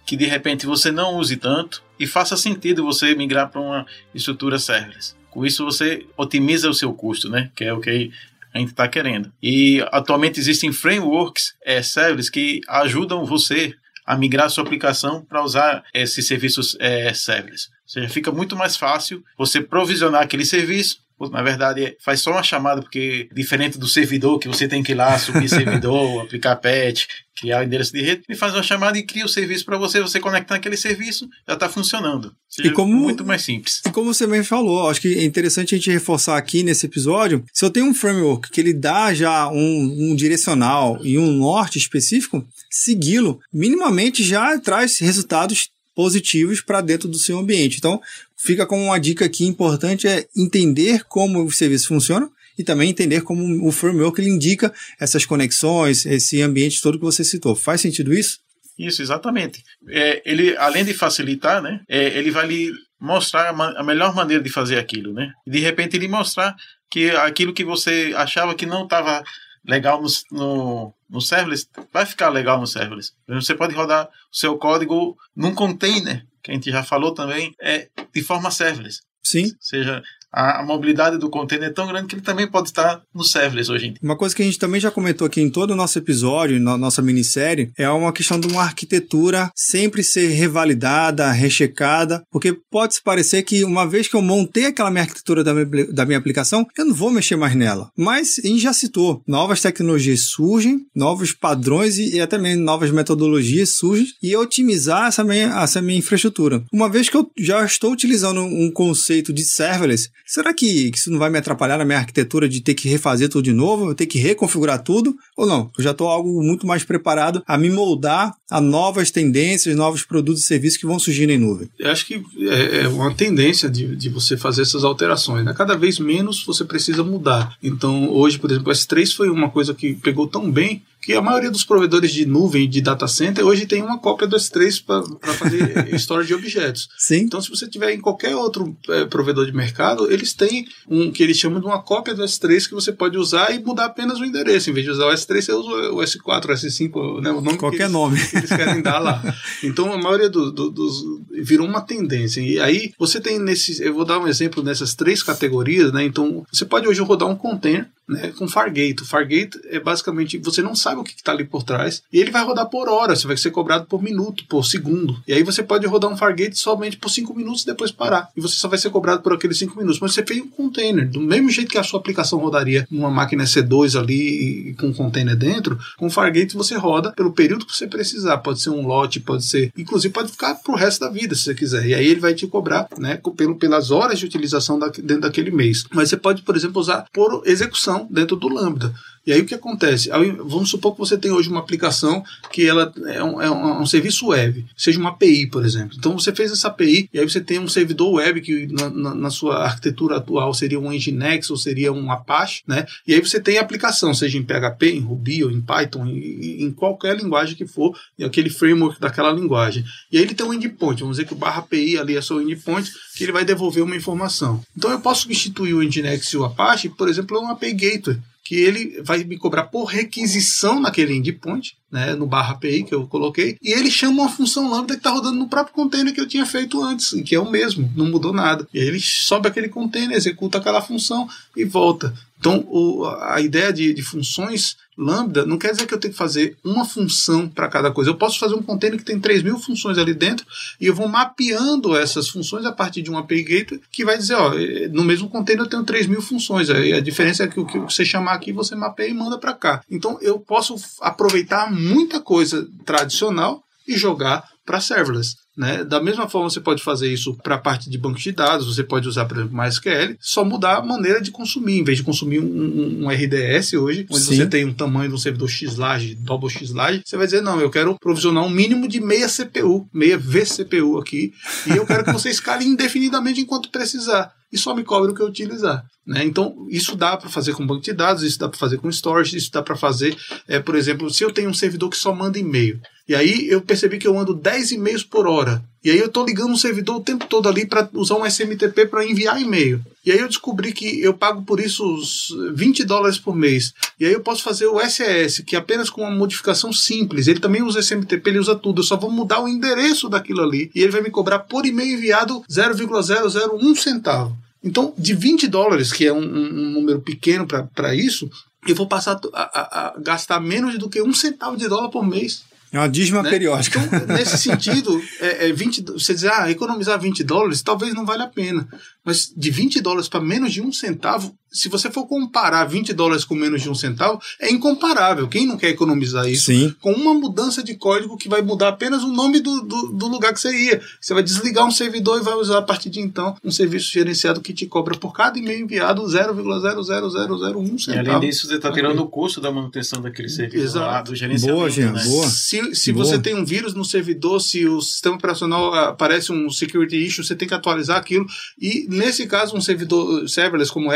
que 0.06 0.16
de 0.16 0.24
repente 0.24 0.66
você 0.66 0.92
não 0.92 1.16
use 1.16 1.36
tanto 1.36 1.82
e 1.98 2.06
faça 2.06 2.36
sentido 2.36 2.84
você 2.84 3.12
migrar 3.16 3.50
para 3.50 3.60
uma 3.60 3.86
estrutura 4.14 4.60
serverless. 4.60 5.16
Com 5.30 5.44
isso 5.44 5.64
você 5.64 6.06
otimiza 6.16 6.70
o 6.70 6.74
seu 6.74 6.94
custo, 6.94 7.28
né? 7.28 7.50
Que 7.56 7.64
é 7.64 7.72
o 7.72 7.80
que 7.80 8.12
a 8.54 8.58
gente 8.58 8.70
está 8.70 8.86
querendo. 8.86 9.32
E 9.42 9.84
atualmente 9.90 10.38
existem 10.38 10.72
frameworks 10.72 11.54
é, 11.64 11.82
serverless 11.82 12.30
que 12.30 12.60
ajudam 12.68 13.24
você 13.24 13.74
a 14.06 14.16
migrar 14.16 14.46
a 14.46 14.48
sua 14.48 14.62
aplicação 14.62 15.24
para 15.24 15.42
usar 15.42 15.82
esses 15.92 16.24
serviços 16.24 16.76
é, 16.78 17.12
serverless. 17.12 17.68
Ou 17.68 17.88
seja, 17.88 18.08
fica 18.08 18.30
muito 18.30 18.54
mais 18.54 18.76
fácil 18.76 19.24
você 19.36 19.60
provisionar 19.60 20.22
aquele 20.22 20.44
serviço 20.44 21.01
na 21.30 21.42
verdade, 21.42 21.96
faz 22.00 22.20
só 22.20 22.32
uma 22.32 22.42
chamada, 22.42 22.82
porque 22.82 23.28
diferente 23.32 23.78
do 23.78 23.88
servidor, 23.88 24.38
que 24.38 24.48
você 24.48 24.66
tem 24.66 24.82
que 24.82 24.92
ir 24.92 24.94
lá 24.94 25.18
subir 25.18 25.48
servidor, 25.50 26.22
aplicar 26.22 26.56
patch, 26.56 27.06
criar 27.36 27.60
o 27.60 27.64
endereço 27.64 27.92
de 27.92 28.02
rede, 28.02 28.22
ele 28.28 28.38
faz 28.38 28.54
uma 28.54 28.62
chamada 28.62 28.98
e 28.98 29.02
cria 29.02 29.24
o 29.24 29.28
serviço 29.28 29.64
para 29.64 29.78
você, 29.78 30.00
você 30.00 30.20
conecta 30.20 30.54
naquele 30.54 30.76
serviço, 30.76 31.28
já 31.46 31.54
está 31.54 31.68
funcionando. 31.68 32.34
Seja, 32.48 32.68
e 32.68 32.72
como, 32.72 32.94
muito 32.94 33.24
mais 33.24 33.42
simples. 33.42 33.82
E 33.86 33.90
como 33.90 34.12
você 34.12 34.26
bem 34.26 34.44
falou, 34.44 34.88
acho 34.88 35.00
que 35.00 35.14
é 35.14 35.24
interessante 35.24 35.74
a 35.74 35.78
gente 35.78 35.90
reforçar 35.90 36.36
aqui 36.36 36.62
nesse 36.62 36.86
episódio, 36.86 37.44
se 37.52 37.64
eu 37.64 37.70
tenho 37.70 37.86
um 37.86 37.94
framework 37.94 38.50
que 38.50 38.60
ele 38.60 38.74
dá 38.74 39.12
já 39.14 39.48
um, 39.48 40.10
um 40.10 40.14
direcional 40.14 40.98
e 41.02 41.18
um 41.18 41.32
norte 41.32 41.78
específico, 41.78 42.46
segui-lo 42.70 43.40
minimamente 43.52 44.22
já 44.22 44.58
traz 44.58 44.98
resultados 44.98 45.70
positivos 45.94 46.60
para 46.60 46.80
dentro 46.80 47.08
do 47.08 47.18
seu 47.18 47.38
ambiente. 47.38 47.78
Então, 47.78 48.00
fica 48.42 48.66
como 48.66 48.82
uma 48.82 48.98
dica 48.98 49.24
aqui 49.24 49.46
importante 49.46 50.08
é 50.08 50.26
entender 50.36 51.04
como 51.04 51.44
o 51.44 51.52
serviço 51.52 51.88
funciona 51.88 52.28
e 52.58 52.64
também 52.64 52.90
entender 52.90 53.22
como 53.22 53.66
o 53.66 53.72
framework 53.72 54.20
ele 54.20 54.30
indica 54.30 54.72
essas 55.00 55.24
conexões, 55.24 56.04
esse 56.04 56.42
ambiente 56.42 56.82
todo 56.82 56.98
que 56.98 57.04
você 57.04 57.24
citou. 57.24 57.54
Faz 57.54 57.80
sentido 57.80 58.12
isso? 58.12 58.40
Isso, 58.78 59.00
exatamente. 59.00 59.62
É, 59.88 60.22
ele, 60.24 60.56
além 60.56 60.84
de 60.84 60.92
facilitar, 60.92 61.62
né, 61.62 61.80
é, 61.88 62.18
ele 62.18 62.30
vai 62.30 62.46
lhe 62.46 62.72
mostrar 63.00 63.50
a, 63.50 63.80
a, 63.80 63.82
melhor 63.82 64.14
maneira 64.14 64.42
de 64.42 64.50
fazer 64.50 64.78
aquilo, 64.78 65.12
né? 65.12 65.32
De 65.46 65.58
repente 65.60 65.96
ele 65.96 66.08
mostrar 66.08 66.54
que 66.90 67.10
aquilo 67.10 67.52
que 67.52 67.64
você 67.64 68.12
achava 68.16 68.54
que 68.54 68.66
não 68.66 68.84
estava 68.84 69.22
legal 69.64 70.02
no, 70.02 70.08
no, 70.30 70.94
no 71.08 71.20
serverless, 71.20 71.68
vai 71.92 72.04
ficar 72.04 72.28
legal 72.28 72.60
no 72.60 72.66
serverless. 72.66 73.12
Você 73.28 73.54
pode 73.54 73.74
rodar 73.74 74.06
o 74.06 74.36
seu 74.36 74.56
código 74.56 75.16
num 75.34 75.54
container, 75.54 76.24
que 76.42 76.50
a 76.50 76.54
gente 76.54 76.70
já 76.70 76.82
falou 76.82 77.14
também, 77.14 77.54
é 77.60 77.88
de 78.12 78.22
forma 78.22 78.50
serverless. 78.50 79.00
Sim. 79.22 79.44
Ou 79.44 79.56
seja, 79.60 80.02
a, 80.32 80.62
mobilidade 80.64 81.18
do 81.18 81.28
container 81.28 81.68
é 81.68 81.72
tão 81.72 81.86
grande 81.86 82.06
que 82.06 82.14
ele 82.14 82.22
também 82.22 82.46
pode 82.46 82.68
estar 82.68 83.02
no 83.14 83.22
serverless 83.22 83.70
hoje 83.70 83.86
em 83.86 83.90
dia. 83.90 84.00
Uma 84.02 84.16
coisa 84.16 84.34
que 84.34 84.42
a 84.42 84.44
gente 84.44 84.58
também 84.58 84.80
já 84.80 84.90
comentou 84.90 85.26
aqui 85.26 85.40
em 85.40 85.50
todo 85.50 85.72
o 85.72 85.76
nosso 85.76 85.98
episódio, 85.98 86.58
na 86.58 86.78
nossa 86.78 87.02
minissérie, 87.02 87.70
é 87.76 87.88
uma 87.90 88.12
questão 88.12 88.40
de 88.40 88.46
uma 88.46 88.62
arquitetura 88.62 89.50
sempre 89.54 90.02
ser 90.02 90.28
revalidada, 90.28 91.30
rechecada, 91.30 92.24
porque 92.30 92.56
pode 92.70 92.94
se 92.94 93.02
parecer 93.02 93.42
que 93.42 93.64
uma 93.64 93.86
vez 93.86 94.08
que 94.08 94.16
eu 94.16 94.22
montei 94.22 94.66
aquela 94.66 94.90
minha 94.90 95.02
arquitetura 95.02 95.44
da 95.44 95.52
minha, 95.52 95.92
da 95.92 96.06
minha 96.06 96.18
aplicação, 96.18 96.66
eu 96.76 96.86
não 96.86 96.94
vou 96.94 97.10
mexer 97.10 97.36
mais 97.36 97.54
nela. 97.54 97.90
Mas 97.96 98.40
a 98.42 98.46
gente 98.46 98.62
já 98.62 98.72
citou, 98.72 99.22
novas 99.26 99.60
tecnologias 99.60 100.20
surgem, 100.20 100.86
novos 100.94 101.32
padrões 101.32 101.98
e, 101.98 102.16
e 102.16 102.20
até 102.20 102.38
mesmo 102.38 102.64
novas 102.64 102.90
metodologias 102.90 103.70
surgem 103.70 104.06
e 104.22 104.34
otimizar 104.36 105.08
essa 105.08 105.24
minha, 105.24 105.62
essa 105.62 105.82
minha 105.82 105.98
infraestrutura. 105.98 106.62
Uma 106.72 106.88
vez 106.88 107.08
que 107.08 107.16
eu 107.16 107.30
já 107.38 107.64
estou 107.64 107.92
utilizando 107.92 108.40
um 108.40 108.70
conceito 108.70 109.32
de 109.32 109.44
serverless, 109.44 110.10
Será 110.32 110.54
que 110.54 110.90
isso 110.94 111.10
não 111.10 111.18
vai 111.18 111.28
me 111.28 111.36
atrapalhar 111.36 111.76
na 111.76 111.84
minha 111.84 111.98
arquitetura 111.98 112.48
de 112.48 112.62
ter 112.62 112.72
que 112.72 112.88
refazer 112.88 113.28
tudo 113.28 113.44
de 113.44 113.52
novo, 113.52 113.94
ter 113.94 114.06
que 114.06 114.18
reconfigurar 114.18 114.82
tudo? 114.82 115.14
Ou 115.36 115.46
não? 115.46 115.70
Eu 115.76 115.84
já 115.84 115.90
estou 115.90 116.08
algo 116.08 116.42
muito 116.42 116.66
mais 116.66 116.82
preparado 116.82 117.42
a 117.46 117.58
me 117.58 117.68
moldar 117.68 118.34
a 118.50 118.58
novas 118.58 119.10
tendências, 119.10 119.76
novos 119.76 120.04
produtos 120.04 120.42
e 120.42 120.46
serviços 120.46 120.78
que 120.78 120.86
vão 120.86 120.98
surgindo 120.98 121.32
em 121.32 121.38
nuvem. 121.38 121.68
Eu 121.78 121.90
acho 121.90 122.06
que 122.06 122.22
é, 122.48 122.80
é 122.80 122.88
uma 122.88 123.12
tendência 123.12 123.68
de, 123.68 123.94
de 123.94 124.08
você 124.08 124.34
fazer 124.34 124.62
essas 124.62 124.84
alterações. 124.84 125.44
Né? 125.44 125.52
Cada 125.52 125.76
vez 125.76 125.98
menos 125.98 126.42
você 126.46 126.64
precisa 126.64 127.04
mudar. 127.04 127.54
Então, 127.62 128.08
hoje, 128.08 128.38
por 128.38 128.50
exemplo, 128.50 128.72
o 128.72 128.74
S3 128.74 129.14
foi 129.14 129.28
uma 129.28 129.50
coisa 129.50 129.74
que 129.74 129.92
pegou 129.92 130.26
tão 130.26 130.50
bem 130.50 130.82
que 131.02 131.12
a 131.14 131.20
maioria 131.20 131.50
dos 131.50 131.64
provedores 131.64 132.12
de 132.12 132.24
nuvem 132.24 132.68
de 132.68 132.80
data 132.80 133.08
center 133.08 133.44
hoje 133.44 133.66
tem 133.66 133.82
uma 133.82 133.98
cópia 133.98 134.26
do 134.26 134.36
S3 134.36 134.84
para 135.20 135.34
fazer 135.34 135.92
história 135.92 136.24
de 136.24 136.32
objetos. 136.32 136.88
Sim. 136.96 137.22
Então, 137.22 137.40
se 137.40 137.50
você 137.50 137.68
tiver 137.68 137.92
em 137.92 138.00
qualquer 138.00 138.36
outro 138.36 138.76
é, 138.88 139.04
provedor 139.04 139.44
de 139.44 139.52
mercado, 139.52 140.10
eles 140.10 140.32
têm 140.32 140.66
um 140.88 141.10
que 141.10 141.22
eles 141.22 141.36
chamam 141.36 141.60
de 141.60 141.66
uma 141.66 141.82
cópia 141.82 142.14
do 142.14 142.22
S3 142.22 142.68
que 142.68 142.74
você 142.74 142.92
pode 142.92 143.18
usar 143.18 143.52
e 143.52 143.58
mudar 143.58 143.86
apenas 143.86 144.20
o 144.20 144.24
endereço. 144.24 144.70
Em 144.70 144.72
vez 144.72 144.86
de 144.86 144.92
usar 144.92 145.06
o 145.06 145.12
S3, 145.12 145.42
você 145.42 145.52
usa 145.52 145.70
o 145.90 145.96
S4, 145.96 146.44
o 146.44 146.48
S5, 146.48 147.20
né, 147.20 147.30
o 147.32 147.40
nome 147.40 147.58
qualquer 147.58 147.76
que 147.78 147.82
eles, 147.82 147.92
nome 147.92 148.28
que 148.28 148.36
eles 148.36 148.50
querem 148.50 148.80
dar 148.80 149.00
lá. 149.00 149.22
Então, 149.62 149.92
a 149.92 149.98
maioria 149.98 150.28
do, 150.28 150.50
do, 150.50 150.70
dos 150.70 151.02
virou 151.30 151.66
uma 151.66 151.80
tendência. 151.80 152.40
E 152.40 152.58
aí 152.60 152.92
você 152.98 153.20
tem 153.20 153.38
nesses, 153.38 153.80
eu 153.80 153.94
vou 153.94 154.04
dar 154.04 154.18
um 154.18 154.28
exemplo 154.28 154.62
nessas 154.62 154.94
três 154.94 155.22
categorias, 155.22 155.92
né? 155.92 156.04
Então, 156.04 156.44
você 156.52 156.64
pode 156.64 156.86
hoje 156.86 157.00
rodar 157.00 157.28
um 157.28 157.34
container 157.34 157.88
né, 158.08 158.32
com 158.36 158.48
Fargate. 158.48 159.02
O 159.02 159.06
Fargate 159.06 159.58
é 159.66 159.78
basicamente 159.80 160.38
você 160.38 160.62
não 160.62 160.74
sabe 160.74 161.00
o 161.00 161.04
que 161.04 161.12
está 161.12 161.32
ali 161.32 161.44
por 161.44 161.62
trás 161.62 162.02
e 162.12 162.18
ele 162.18 162.30
vai 162.30 162.44
rodar 162.44 162.68
por 162.68 162.88
hora. 162.88 163.14
Você 163.14 163.26
vai 163.26 163.36
ser 163.36 163.50
cobrado 163.50 163.86
por 163.86 164.02
minuto, 164.02 164.44
por 164.48 164.64
segundo. 164.64 165.20
E 165.26 165.32
aí 165.32 165.42
você 165.42 165.62
pode 165.62 165.86
rodar 165.86 166.10
um 166.10 166.16
Fargate 166.16 166.58
somente 166.58 166.96
por 166.96 167.10
5 167.10 167.34
minutos 167.34 167.62
e 167.62 167.66
depois 167.66 167.90
parar. 167.90 168.28
E 168.36 168.40
você 168.40 168.56
só 168.56 168.68
vai 168.68 168.78
ser 168.78 168.90
cobrado 168.90 169.22
por 169.22 169.32
aqueles 169.32 169.58
5 169.58 169.76
minutos. 169.76 170.00
Mas 170.00 170.14
você 170.14 170.24
fez 170.24 170.40
um 170.40 170.48
container, 170.48 171.08
do 171.08 171.20
mesmo 171.20 171.50
jeito 171.50 171.70
que 171.70 171.78
a 171.78 171.82
sua 171.82 172.00
aplicação 172.00 172.38
rodaria 172.38 172.86
numa 172.90 173.10
máquina 173.10 173.44
C2 173.44 173.98
ali 173.98 174.74
com 174.78 174.88
um 174.88 174.92
container 174.92 175.36
dentro, 175.36 175.78
com 175.96 176.10
Fargate 176.10 176.56
você 176.56 176.76
roda 176.76 177.12
pelo 177.12 177.32
período 177.32 177.66
que 177.66 177.74
você 177.76 177.86
precisar. 177.86 178.38
Pode 178.38 178.60
ser 178.60 178.70
um 178.70 178.86
lote, 178.86 179.20
pode 179.20 179.44
ser. 179.44 179.72
Inclusive 179.76 180.12
pode 180.12 180.30
ficar 180.30 180.54
pro 180.56 180.74
resto 180.74 181.00
da 181.00 181.10
vida, 181.10 181.34
se 181.34 181.42
você 181.42 181.54
quiser. 181.54 181.86
E 181.86 181.94
aí 181.94 182.06
ele 182.06 182.20
vai 182.20 182.34
te 182.34 182.46
cobrar, 182.46 182.88
né, 182.98 183.20
pelo, 183.36 183.56
pelas 183.56 183.90
horas 183.90 184.18
de 184.18 184.26
utilização 184.26 184.78
dentro 184.78 185.20
daquele 185.20 185.50
mês. 185.50 185.84
Mas 185.92 186.08
você 186.08 186.16
pode, 186.16 186.42
por 186.42 186.56
exemplo, 186.56 186.80
usar 186.80 187.06
por 187.12 187.42
execução 187.46 187.91
dentro 188.10 188.36
do 188.36 188.48
Lambda. 188.48 188.92
E 189.26 189.32
aí 189.32 189.40
o 189.40 189.46
que 189.46 189.54
acontece? 189.54 190.10
Vamos 190.44 190.70
supor 190.70 190.92
que 190.92 190.98
você 190.98 191.16
tem 191.16 191.30
hoje 191.30 191.48
uma 191.48 191.60
aplicação 191.60 192.24
que 192.50 192.66
ela 192.66 192.92
é 193.06 193.22
um, 193.22 193.40
é 193.40 193.50
um, 193.50 193.86
serviço 193.86 194.28
web, 194.28 194.66
seja 194.76 194.98
uma 194.98 195.10
API, 195.10 195.46
por 195.46 195.64
exemplo. 195.64 195.96
Então 195.96 196.18
você 196.18 196.34
fez 196.34 196.50
essa 196.50 196.68
API 196.68 197.08
e 197.12 197.18
aí 197.18 197.28
você 197.28 197.40
tem 197.40 197.58
um 197.58 197.68
servidor 197.68 198.14
web 198.14 198.40
que 198.40 198.66
na, 198.66 198.90
na, 198.90 199.14
na 199.14 199.30
sua 199.30 199.64
arquitetura 199.64 200.16
atual 200.16 200.52
seria 200.52 200.78
um 200.78 200.90
Nginx 200.90 201.50
ou 201.50 201.56
seria 201.56 201.92
um 201.92 202.10
Apache, 202.10 202.62
né? 202.66 202.84
E 203.06 203.14
aí 203.14 203.20
você 203.20 203.40
tem 203.40 203.58
a 203.58 203.60
aplicação, 203.60 204.12
seja 204.12 204.38
em 204.38 204.42
PHP, 204.42 204.90
em 204.90 205.00
Ruby 205.00 205.44
ou 205.44 205.50
em 205.50 205.60
Python, 205.60 206.04
em, 206.06 206.64
em 206.64 206.72
qualquer 206.72 207.16
linguagem 207.16 207.54
que 207.54 207.66
for, 207.66 207.96
aquele 208.20 208.50
framework 208.50 209.00
daquela 209.00 209.32
linguagem. 209.32 209.84
E 210.10 210.18
aí 210.18 210.24
ele 210.24 210.34
tem 210.34 210.44
um 210.44 210.52
endpoint, 210.52 211.00
vamos 211.00 211.16
dizer 211.16 211.28
que 211.28 211.34
o 211.34 211.36
barra 211.36 211.60
API 211.60 211.96
ali 211.96 212.16
é 212.16 212.22
seu 212.22 212.40
endpoint, 212.40 212.90
que 213.16 213.24
ele 213.24 213.32
vai 213.32 213.44
devolver 213.44 213.84
uma 213.84 213.96
informação. 213.96 214.60
Então 214.76 214.90
eu 214.90 215.00
posso 215.00 215.22
substituir 215.22 215.74
o 215.74 215.82
Nginx 215.82 216.32
e 216.32 216.36
o 216.36 216.44
Apache, 216.44 216.88
por 216.88 217.08
exemplo, 217.08 217.40
um 217.40 217.48
API 217.48 217.72
Gateway 217.72 218.18
que 218.52 218.60
ele 218.60 219.00
vai 219.00 219.24
me 219.24 219.38
cobrar 219.38 219.62
por 219.62 219.86
requisição 219.86 220.78
naquele 220.78 221.14
endpoint, 221.14 221.74
né, 221.90 222.14
no 222.14 222.26
barra 222.26 222.52
API 222.52 222.84
que 222.84 222.94
eu 222.94 223.06
coloquei, 223.06 223.56
e 223.62 223.72
ele 223.72 223.90
chama 223.90 224.24
uma 224.24 224.28
função 224.28 224.70
lambda 224.70 224.92
que 224.92 225.00
está 225.00 225.08
rodando 225.08 225.38
no 225.38 225.48
próprio 225.48 225.74
container 225.74 226.12
que 226.12 226.20
eu 226.20 226.28
tinha 226.28 226.44
feito 226.44 226.82
antes, 226.82 227.18
que 227.22 227.34
é 227.34 227.40
o 227.40 227.50
mesmo, 227.50 227.90
não 227.96 228.10
mudou 228.10 228.30
nada. 228.30 228.68
E 228.70 228.78
aí 228.78 228.86
ele 228.86 229.00
sobe 229.00 229.48
aquele 229.48 229.70
container, 229.70 230.14
executa 230.14 230.58
aquela 230.58 230.82
função 230.82 231.26
e 231.56 231.64
volta. 231.64 232.12
Então, 232.42 232.66
o, 232.68 233.06
a 233.06 233.40
ideia 233.40 233.72
de, 233.72 233.94
de, 233.94 234.02
funções 234.02 234.76
lambda 234.98 235.46
não 235.46 235.56
quer 235.56 235.70
dizer 235.70 235.86
que 235.86 235.94
eu 235.94 236.00
tenho 236.00 236.10
que 236.10 236.18
fazer 236.18 236.56
uma 236.64 236.84
função 236.84 237.48
para 237.48 237.68
cada 237.68 237.92
coisa. 237.92 238.10
Eu 238.10 238.16
posso 238.16 238.36
fazer 238.36 238.56
um 238.56 238.62
container 238.62 238.98
que 238.98 239.04
tem 239.04 239.20
3 239.20 239.44
mil 239.44 239.60
funções 239.60 239.96
ali 239.96 240.12
dentro 240.12 240.44
e 240.80 240.86
eu 240.86 240.94
vou 240.94 241.06
mapeando 241.06 241.96
essas 241.96 242.28
funções 242.28 242.66
a 242.66 242.72
partir 242.72 243.00
de 243.00 243.12
um 243.12 243.16
API 243.16 243.44
Gateway 243.44 243.80
que 243.92 244.04
vai 244.04 244.18
dizer, 244.18 244.34
ó, 244.34 244.54
eh, 244.54 244.88
no 244.88 245.04
mesmo 245.04 245.28
container 245.28 245.64
eu 245.64 245.70
tenho 245.70 245.84
3 245.84 246.08
mil 246.08 246.20
funções. 246.20 246.68
Aí 246.68 246.92
a 246.92 247.00
diferença 247.00 247.44
é 247.44 247.46
que 247.46 247.60
o 247.60 247.64
que 247.64 247.78
você 247.78 248.04
chamar 248.04 248.32
aqui, 248.32 248.50
você 248.50 248.74
mapeia 248.74 249.10
e 249.10 249.14
manda 249.14 249.38
para 249.38 249.54
cá. 249.54 249.80
Então, 249.88 250.18
eu 250.20 250.40
posso 250.40 250.74
aproveitar 251.00 251.72
muita 251.72 252.20
coisa 252.20 252.66
tradicional 252.84 253.62
e 253.86 253.96
jogar 253.96 254.48
para 254.66 254.80
serverless. 254.80 255.36
Né? 255.56 255.84
Da 255.84 256.00
mesma 256.00 256.28
forma, 256.28 256.48
você 256.48 256.60
pode 256.60 256.82
fazer 256.82 257.12
isso 257.12 257.34
para 257.42 257.56
a 257.56 257.58
parte 257.58 257.90
de 257.90 257.98
banco 257.98 258.18
de 258.18 258.32
dados, 258.32 258.74
você 258.74 258.82
pode 258.82 259.06
usar, 259.06 259.26
por 259.26 259.36
exemplo, 259.36 259.56
MySQL, 259.56 260.16
só 260.18 260.44
mudar 260.44 260.78
a 260.78 260.82
maneira 260.82 261.20
de 261.20 261.30
consumir. 261.30 261.78
Em 261.78 261.84
vez 261.84 261.98
de 261.98 262.04
consumir 262.04 262.40
um, 262.40 262.44
um, 262.44 263.04
um 263.04 263.08
RDS 263.10 263.74
hoje, 263.74 264.06
onde 264.10 264.24
Sim. 264.24 264.36
você 264.36 264.46
tem 264.46 264.64
um 264.64 264.72
tamanho 264.72 265.08
de 265.08 265.14
um 265.14 265.18
servidor 265.18 265.48
X-Large, 265.48 266.14
double 266.14 266.48
X-Large, 266.48 267.02
você 267.04 267.16
vai 267.16 267.26
dizer, 267.26 267.42
não, 267.42 267.60
eu 267.60 267.70
quero 267.70 267.96
provisionar 267.98 268.44
um 268.44 268.50
mínimo 268.50 268.88
de 268.88 269.00
meia 269.00 269.28
CPU, 269.28 269.86
meia 269.92 270.16
vCPU 270.16 270.98
aqui, 270.98 271.32
e 271.66 271.76
eu 271.76 271.86
quero 271.86 272.04
que 272.04 272.12
você 272.12 272.30
escale 272.30 272.64
indefinidamente 272.64 273.40
enquanto 273.40 273.70
precisar 273.70 274.32
e 274.52 274.58
só 274.58 274.74
me 274.74 274.84
cobre 274.84 275.10
o 275.10 275.14
que 275.14 275.22
eu 275.22 275.26
utilizar. 275.26 275.84
Né? 276.06 276.24
Então, 276.24 276.66
isso 276.68 276.94
dá 276.94 277.16
para 277.16 277.30
fazer 277.30 277.54
com 277.54 277.66
banco 277.66 277.80
de 277.80 277.92
dados, 277.92 278.22
isso 278.22 278.38
dá 278.38 278.48
para 278.48 278.58
fazer 278.58 278.76
com 278.78 278.90
storage, 278.90 279.36
isso 279.36 279.50
dá 279.50 279.62
para 279.62 279.76
fazer, 279.76 280.16
é, 280.46 280.60
por 280.60 280.74
exemplo, 280.74 281.08
se 281.08 281.24
eu 281.24 281.32
tenho 281.32 281.48
um 281.48 281.54
servidor 281.54 281.88
que 281.88 281.96
só 281.96 282.14
manda 282.14 282.38
e-mail, 282.38 282.80
e 283.08 283.14
aí 283.14 283.48
eu 283.48 283.60
percebi 283.60 283.98
que 283.98 284.06
eu 284.06 284.18
ando 284.18 284.34
10 284.34 284.72
e-mails 284.72 285.02
por 285.02 285.26
hora, 285.26 285.62
e 285.84 285.90
aí 285.90 285.98
eu 285.98 286.06
estou 286.06 286.24
ligando 286.24 286.52
um 286.52 286.56
servidor 286.56 286.96
o 286.96 287.00
tempo 287.00 287.26
todo 287.26 287.48
ali 287.48 287.66
para 287.66 287.88
usar 287.94 288.14
um 288.14 288.24
SMTP 288.24 288.86
para 288.86 289.04
enviar 289.04 289.40
e-mail. 289.40 289.80
E 290.06 290.12
aí 290.12 290.18
eu 290.18 290.28
descobri 290.28 290.72
que 290.72 291.02
eu 291.02 291.12
pago 291.12 291.42
por 291.42 291.58
isso 291.58 291.84
uns 291.84 292.28
20 292.54 292.84
dólares 292.84 293.18
por 293.18 293.34
mês. 293.34 293.72
E 293.98 294.06
aí 294.06 294.12
eu 294.12 294.20
posso 294.20 294.44
fazer 294.44 294.66
o 294.66 294.78
SES, 294.80 295.40
que 295.44 295.56
é 295.56 295.58
apenas 295.58 295.90
com 295.90 296.02
uma 296.02 296.10
modificação 296.10 296.72
simples. 296.72 297.26
Ele 297.26 297.40
também 297.40 297.62
usa 297.62 297.80
SMTP, 297.80 298.30
ele 298.30 298.38
usa 298.38 298.54
tudo. 298.54 298.80
Eu 298.80 298.84
só 298.84 298.96
vou 298.96 299.10
mudar 299.10 299.40
o 299.40 299.48
endereço 299.48 300.08
daquilo 300.08 300.42
ali. 300.42 300.70
E 300.72 300.80
ele 300.80 300.92
vai 300.92 301.02
me 301.02 301.10
cobrar 301.10 301.40
por 301.40 301.66
e-mail 301.66 301.98
enviado 301.98 302.44
0,001 302.48 303.74
centavo. 303.74 304.36
Então, 304.62 304.94
de 304.96 305.14
20 305.14 305.48
dólares, 305.48 305.92
que 305.92 306.06
é 306.06 306.12
um, 306.12 306.22
um 306.22 306.70
número 306.70 307.00
pequeno 307.00 307.46
para 307.46 307.94
isso, 307.94 308.30
eu 308.66 308.76
vou 308.76 308.86
passar 308.86 309.20
a, 309.32 309.42
a, 309.42 309.88
a, 309.88 309.98
gastar 309.98 310.38
menos 310.38 310.78
do 310.78 310.88
que 310.88 311.02
um 311.02 311.12
centavo 311.12 311.56
de 311.56 311.68
dólar 311.68 311.90
por 311.90 312.06
mês 312.06 312.44
É 312.72 312.78
uma 312.78 312.88
dízima 312.88 313.22
né? 313.22 313.28
periódica. 313.28 313.78
Então, 313.80 314.16
nesse 314.16 314.38
sentido, 314.38 315.02
é, 315.20 315.48
é 315.48 315.52
20, 315.52 315.82
você 315.92 316.14
dizer, 316.14 316.32
ah, 316.32 316.50
economizar 316.50 316.98
20 316.98 317.22
dólares 317.22 317.62
talvez 317.62 317.92
não 317.92 318.06
valha 318.06 318.24
a 318.24 318.28
pena. 318.28 318.66
Mas 319.04 319.30
de 319.36 319.50
20 319.50 319.80
dólares 319.82 320.08
para 320.08 320.20
menos 320.20 320.52
de 320.52 320.62
um 320.62 320.72
centavo, 320.72 321.36
se 321.52 321.68
você 321.68 321.90
for 321.90 322.06
comparar 322.06 322.64
20 322.64 322.92
dólares 322.92 323.24
com 323.24 323.34
menos 323.34 323.62
de 323.62 323.68
um 323.68 323.74
centavo, 323.74 324.20
é 324.40 324.50
incomparável. 324.50 325.28
Quem 325.28 325.46
não 325.46 325.56
quer 325.56 325.68
economizar 325.68 326.28
isso 326.28 326.46
Sim. 326.46 326.74
com 326.80 326.92
uma 326.92 327.12
mudança 327.12 327.62
de 327.62 327.74
código 327.74 328.16
que 328.16 328.28
vai 328.28 328.40
mudar 328.42 328.68
apenas 328.68 329.02
o 329.02 329.08
nome 329.08 329.40
do, 329.40 329.60
do, 329.62 329.88
do 329.92 330.08
lugar 330.08 330.32
que 330.32 330.40
você 330.40 330.50
ia? 330.50 330.80
Você 331.00 331.12
vai 331.12 331.22
desligar 331.22 331.66
um 331.66 331.70
servidor 331.70 332.20
e 332.20 332.24
vai 332.24 332.34
usar 332.34 332.58
a 332.58 332.62
partir 332.62 332.88
de 332.90 333.00
então 333.00 333.36
um 333.44 333.50
serviço 333.50 333.92
gerenciado 333.92 334.40
que 334.40 334.52
te 334.52 334.66
cobra 334.66 334.96
por 334.96 335.12
cada 335.12 335.38
e-mail 335.38 335.64
enviado 335.64 336.02
0,00001 336.02 337.74
E 337.74 337.82
centavo. 337.82 338.10
além 338.10 338.28
disso, 338.28 338.46
você 338.46 338.56
está 338.56 338.72
tirando 338.72 339.00
o 339.00 339.08
custo 339.08 339.40
da 339.40 339.50
manutenção 339.50 340.00
daquele 340.00 340.28
serviço 340.28 340.64
Exato. 340.64 340.86
lá, 340.86 341.02
do 341.02 341.14
gerenciamento. 341.14 341.58
Boa, 341.58 341.70
Jean, 341.70 341.92
né? 341.92 342.02
boa. 342.04 342.28
Se, 342.28 342.74
se 342.74 342.92
Boa. 342.92 343.04
você 343.04 343.18
tem 343.18 343.34
um 343.34 343.44
vírus 343.44 343.74
no 343.74 343.84
servidor, 343.84 344.40
se 344.40 344.66
o 344.66 344.80
sistema 344.80 345.16
operacional 345.16 345.72
ah, 345.74 345.88
aparece 345.88 346.32
um 346.32 346.50
security 346.50 346.96
issue, 346.96 347.24
você 347.24 347.34
tem 347.34 347.46
que 347.46 347.54
atualizar 347.54 347.98
aquilo. 347.98 348.26
E 348.60 348.86
nesse 348.88 349.26
caso, 349.26 349.56
um 349.56 349.60
servidor 349.60 350.28
serverless 350.28 350.72
como 350.72 350.88
o 350.88 350.92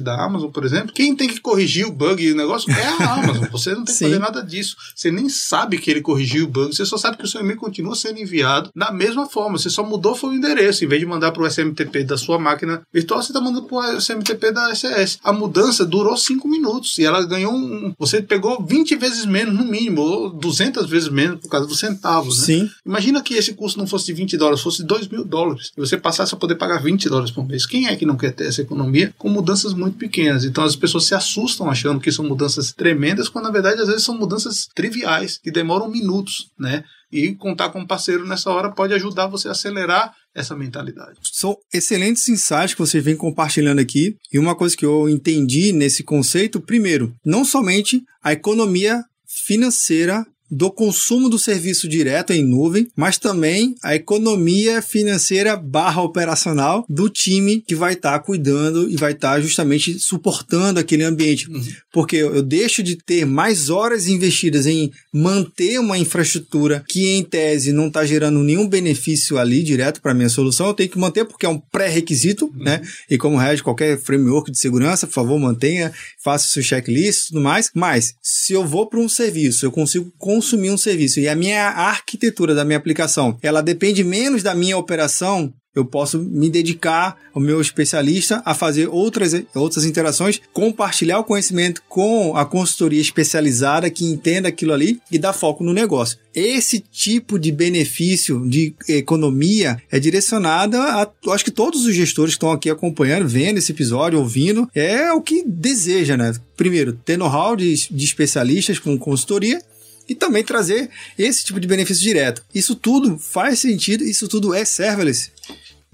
Da 0.00 0.24
Amazon, 0.24 0.50
por 0.50 0.64
exemplo, 0.64 0.92
quem 0.92 1.14
tem 1.14 1.28
que 1.28 1.40
corrigir 1.40 1.86
o 1.86 1.92
bug 1.92 2.22
e 2.22 2.32
o 2.32 2.36
negócio 2.36 2.70
é 2.72 2.86
a 2.86 3.14
Amazon. 3.14 3.46
Você 3.50 3.74
não 3.74 3.84
tem 3.84 3.94
que 3.94 4.00
fazer 4.04 4.18
nada 4.18 4.42
disso. 4.42 4.76
Você 4.94 5.10
nem 5.10 5.28
sabe 5.28 5.78
que 5.78 5.90
ele 5.90 6.00
corrigiu 6.00 6.44
o 6.44 6.48
bug, 6.48 6.74
você 6.74 6.84
só 6.84 6.96
sabe 6.96 7.16
que 7.16 7.24
o 7.24 7.28
seu 7.28 7.40
e-mail 7.40 7.58
continua 7.58 7.94
sendo 7.94 8.18
enviado 8.18 8.70
da 8.74 8.92
mesma 8.92 9.26
forma. 9.28 9.58
Você 9.58 9.70
só 9.70 9.82
mudou 9.82 10.14
foi 10.14 10.30
o 10.30 10.34
endereço. 10.34 10.84
Em 10.84 10.88
vez 10.88 11.00
de 11.00 11.06
mandar 11.06 11.32
para 11.32 11.42
o 11.42 11.46
SMTP 11.46 12.04
da 12.04 12.16
sua 12.16 12.38
máquina 12.38 12.82
virtual, 12.92 13.22
você 13.22 13.30
está 13.30 13.40
mandando 13.40 13.66
para 13.66 13.94
o 13.94 14.00
SMTP 14.00 14.52
da 14.52 14.74
SES. 14.74 15.18
A 15.22 15.32
mudança 15.32 15.84
durou 15.84 16.16
5 16.16 16.48
minutos 16.48 16.98
e 16.98 17.04
ela 17.04 17.24
ganhou 17.24 17.52
um. 17.52 17.94
Você 17.98 18.22
pegou 18.22 18.64
20 18.64 18.96
vezes 18.96 19.26
menos, 19.26 19.54
no 19.54 19.64
mínimo, 19.64 20.00
ou 20.00 20.30
200 20.30 20.88
vezes 20.88 21.08
menos 21.08 21.40
por 21.40 21.48
causa 21.48 21.66
dos 21.66 21.78
centavos. 21.78 22.40
Né? 22.40 22.44
Sim. 22.46 22.70
Imagina 22.84 23.22
que 23.22 23.34
esse 23.34 23.54
custo 23.54 23.78
não 23.78 23.86
fosse 23.86 24.06
de 24.06 24.12
20 24.14 24.36
dólares, 24.36 24.60
fosse 24.60 24.78
de 24.78 24.84
2 24.84 25.08
mil 25.08 25.24
dólares. 25.24 25.72
E 25.76 25.80
você 25.80 25.96
passasse 25.96 26.34
a 26.34 26.38
poder 26.38 26.56
pagar 26.56 26.82
20 26.82 27.08
dólares 27.08 27.30
por 27.30 27.46
mês. 27.46 27.66
Quem 27.66 27.86
é 27.86 27.96
que 27.96 28.06
não 28.06 28.16
quer 28.16 28.32
ter 28.32 28.46
essa 28.46 28.62
economia 28.62 29.14
com 29.18 29.28
mudanças 29.28 29.74
muito 29.74 29.85
pequenas? 29.92 30.44
Então 30.44 30.64
as 30.64 30.76
pessoas 30.76 31.06
se 31.06 31.14
assustam 31.14 31.70
achando 31.70 32.00
que 32.00 32.12
são 32.12 32.24
mudanças 32.24 32.72
tremendas, 32.72 33.28
quando 33.28 33.46
na 33.46 33.50
verdade 33.50 33.80
às 33.80 33.88
vezes 33.88 34.02
são 34.02 34.16
mudanças 34.16 34.66
triviais, 34.74 35.38
que 35.38 35.50
demoram 35.50 35.88
minutos, 35.88 36.50
né? 36.58 36.84
E 37.10 37.34
contar 37.34 37.70
com 37.70 37.80
um 37.80 37.86
parceiro 37.86 38.26
nessa 38.26 38.50
hora 38.50 38.72
pode 38.72 38.92
ajudar 38.92 39.28
você 39.28 39.48
a 39.48 39.52
acelerar 39.52 40.12
essa 40.34 40.56
mentalidade. 40.56 41.18
São 41.22 41.56
excelentes 41.72 42.28
insights 42.28 42.74
que 42.74 42.80
vocês 42.80 43.02
vêm 43.02 43.16
compartilhando 43.16 43.78
aqui. 43.78 44.16
E 44.32 44.38
uma 44.38 44.54
coisa 44.54 44.76
que 44.76 44.84
eu 44.84 45.08
entendi 45.08 45.72
nesse 45.72 46.02
conceito, 46.02 46.60
primeiro, 46.60 47.14
não 47.24 47.44
somente 47.44 48.02
a 48.22 48.32
economia 48.32 49.02
financeira 49.24 50.26
do 50.50 50.70
consumo 50.70 51.28
do 51.28 51.38
serviço 51.38 51.88
direto 51.88 52.32
em 52.32 52.44
nuvem, 52.44 52.88
mas 52.96 53.18
também 53.18 53.74
a 53.82 53.94
economia 53.94 54.80
financeira 54.80 55.56
barra 55.56 56.02
operacional 56.02 56.84
do 56.88 57.08
time 57.08 57.62
que 57.66 57.74
vai 57.74 57.94
estar 57.94 58.18
cuidando 58.20 58.88
e 58.88 58.96
vai 58.96 59.12
estar 59.12 59.40
justamente 59.40 59.98
suportando 59.98 60.80
aquele 60.80 61.04
ambiente. 61.04 61.50
Uhum. 61.50 61.62
Porque 61.92 62.16
eu 62.16 62.42
deixo 62.42 62.82
de 62.82 62.96
ter 62.96 63.24
mais 63.24 63.70
horas 63.70 64.06
investidas 64.06 64.66
em 64.66 64.90
manter 65.12 65.78
uma 65.78 65.98
infraestrutura 65.98 66.84
que, 66.88 67.08
em 67.08 67.22
tese, 67.22 67.72
não 67.72 67.88
está 67.88 68.04
gerando 68.04 68.42
nenhum 68.42 68.68
benefício 68.68 69.38
ali 69.38 69.62
direto 69.62 70.00
para 70.00 70.12
a 70.12 70.14
minha 70.14 70.28
solução. 70.28 70.68
Eu 70.68 70.74
tenho 70.74 70.90
que 70.90 70.98
manter 70.98 71.24
porque 71.24 71.46
é 71.46 71.48
um 71.48 71.58
pré-requisito, 71.58 72.52
né? 72.56 72.80
E 73.10 73.18
como 73.18 73.36
rege 73.36 73.62
qualquer 73.62 73.98
framework 73.98 74.50
de 74.50 74.58
segurança, 74.58 75.06
por 75.06 75.14
favor, 75.14 75.38
mantenha, 75.38 75.92
faça 76.22 76.46
o 76.46 76.48
seu 76.48 76.62
checklist 76.62 77.24
e 77.24 77.28
tudo 77.28 77.40
mais. 77.40 77.70
Mas, 77.74 78.14
se 78.22 78.52
eu 78.52 78.64
vou 78.66 78.88
para 78.88 79.00
um 79.00 79.08
serviço, 79.08 79.64
eu 79.64 79.72
consigo 79.72 80.12
consumir 80.36 80.70
um 80.70 80.76
serviço 80.76 81.18
e 81.18 81.28
a 81.28 81.34
minha 81.34 81.68
arquitetura 81.68 82.54
da 82.54 82.62
minha 82.62 82.76
aplicação, 82.76 83.38
ela 83.40 83.62
depende 83.62 84.04
menos 84.04 84.42
da 84.42 84.54
minha 84.54 84.76
operação, 84.76 85.50
eu 85.74 85.84
posso 85.84 86.18
me 86.18 86.48
dedicar 86.48 87.18
ao 87.34 87.40
meu 87.40 87.60
especialista 87.60 88.42
a 88.46 88.54
fazer 88.54 88.88
outras, 88.88 89.34
outras 89.54 89.84
interações, 89.84 90.40
compartilhar 90.52 91.18
o 91.18 91.24
conhecimento 91.24 91.82
com 91.86 92.34
a 92.34 92.46
consultoria 92.46 93.00
especializada 93.00 93.90
que 93.90 94.06
entenda 94.06 94.48
aquilo 94.48 94.72
ali 94.72 94.98
e 95.12 95.18
dar 95.18 95.34
foco 95.34 95.62
no 95.62 95.74
negócio. 95.74 96.18
Esse 96.34 96.80
tipo 96.80 97.38
de 97.38 97.52
benefício 97.52 98.46
de 98.48 98.74
economia 98.88 99.76
é 99.90 99.98
direcionada 99.98 100.78
a, 100.80 101.10
acho 101.30 101.44
que 101.44 101.50
todos 101.50 101.84
os 101.84 101.94
gestores 101.94 102.34
que 102.34 102.36
estão 102.36 102.52
aqui 102.52 102.70
acompanhando, 102.70 103.28
vendo 103.28 103.58
esse 103.58 103.72
episódio, 103.72 104.18
ouvindo, 104.18 104.68
é 104.74 105.12
o 105.12 105.20
que 105.20 105.42
deseja, 105.46 106.16
né? 106.16 106.32
Primeiro, 106.56 106.94
ter 106.94 107.18
know-how 107.18 107.54
de, 107.54 107.74
de 107.90 108.04
especialistas 108.04 108.78
com 108.78 108.98
consultoria 108.98 109.60
e 110.08 110.14
também 110.14 110.44
trazer 110.44 110.90
esse 111.18 111.44
tipo 111.44 111.60
de 111.60 111.66
benefício 111.66 112.02
direto. 112.02 112.42
Isso 112.54 112.74
tudo 112.74 113.18
faz 113.18 113.58
sentido, 113.58 114.04
isso 114.04 114.28
tudo 114.28 114.54
é 114.54 114.64
serverless. 114.64 115.32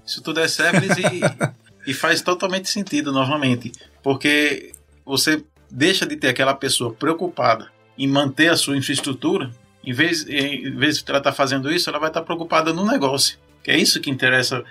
Isso 0.05 0.21
tudo 0.21 0.39
é 0.39 0.47
serverless 0.47 1.01
e, 1.01 1.89
e 1.91 1.93
faz 1.93 2.21
totalmente 2.21 2.69
sentido 2.69 3.11
novamente, 3.11 3.71
porque 4.01 4.71
você 5.05 5.43
deixa 5.69 6.05
de 6.05 6.15
ter 6.15 6.29
aquela 6.29 6.53
pessoa 6.53 6.93
preocupada 6.93 7.71
em 7.97 8.07
manter 8.07 8.49
a 8.49 8.57
sua 8.57 8.77
infraestrutura, 8.77 9.51
em 9.83 9.93
vez, 9.93 10.25
em 10.27 10.75
vez 10.75 10.97
de 10.97 11.03
ela 11.07 11.17
estar 11.17 11.33
fazendo 11.33 11.71
isso, 11.71 11.89
ela 11.89 11.99
vai 11.99 12.09
estar 12.09 12.21
preocupada 12.21 12.71
no 12.73 12.85
negócio, 12.85 13.37
que 13.63 13.71
é 13.71 13.77
isso 13.77 13.99
que 13.99 14.09
interessa 14.09 14.63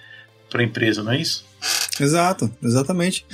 para 0.49 0.61
a 0.61 0.65
empresa, 0.65 1.03
não 1.03 1.13
é 1.13 1.21
isso? 1.21 1.45
Exato, 2.01 2.51
exatamente. 2.63 3.25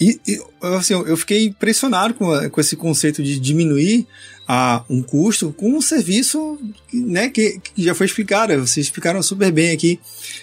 E, 0.00 0.20
e 0.26 0.40
assim, 0.76 0.94
eu 0.94 1.16
fiquei 1.16 1.46
impressionado 1.46 2.14
com, 2.14 2.50
com 2.50 2.60
esse 2.60 2.76
conceito 2.76 3.22
de 3.22 3.38
diminuir 3.40 4.06
a 4.52 4.82
um 4.90 5.00
custo 5.00 5.54
com 5.56 5.76
um 5.76 5.80
serviço 5.80 6.58
né, 6.92 7.28
que, 7.28 7.60
que 7.62 7.84
já 7.84 7.94
foi 7.94 8.06
explicado, 8.06 8.52
vocês 8.54 8.86
explicaram 8.86 9.22
super 9.22 9.52
bem 9.52 9.70
aqui. 9.70 10.00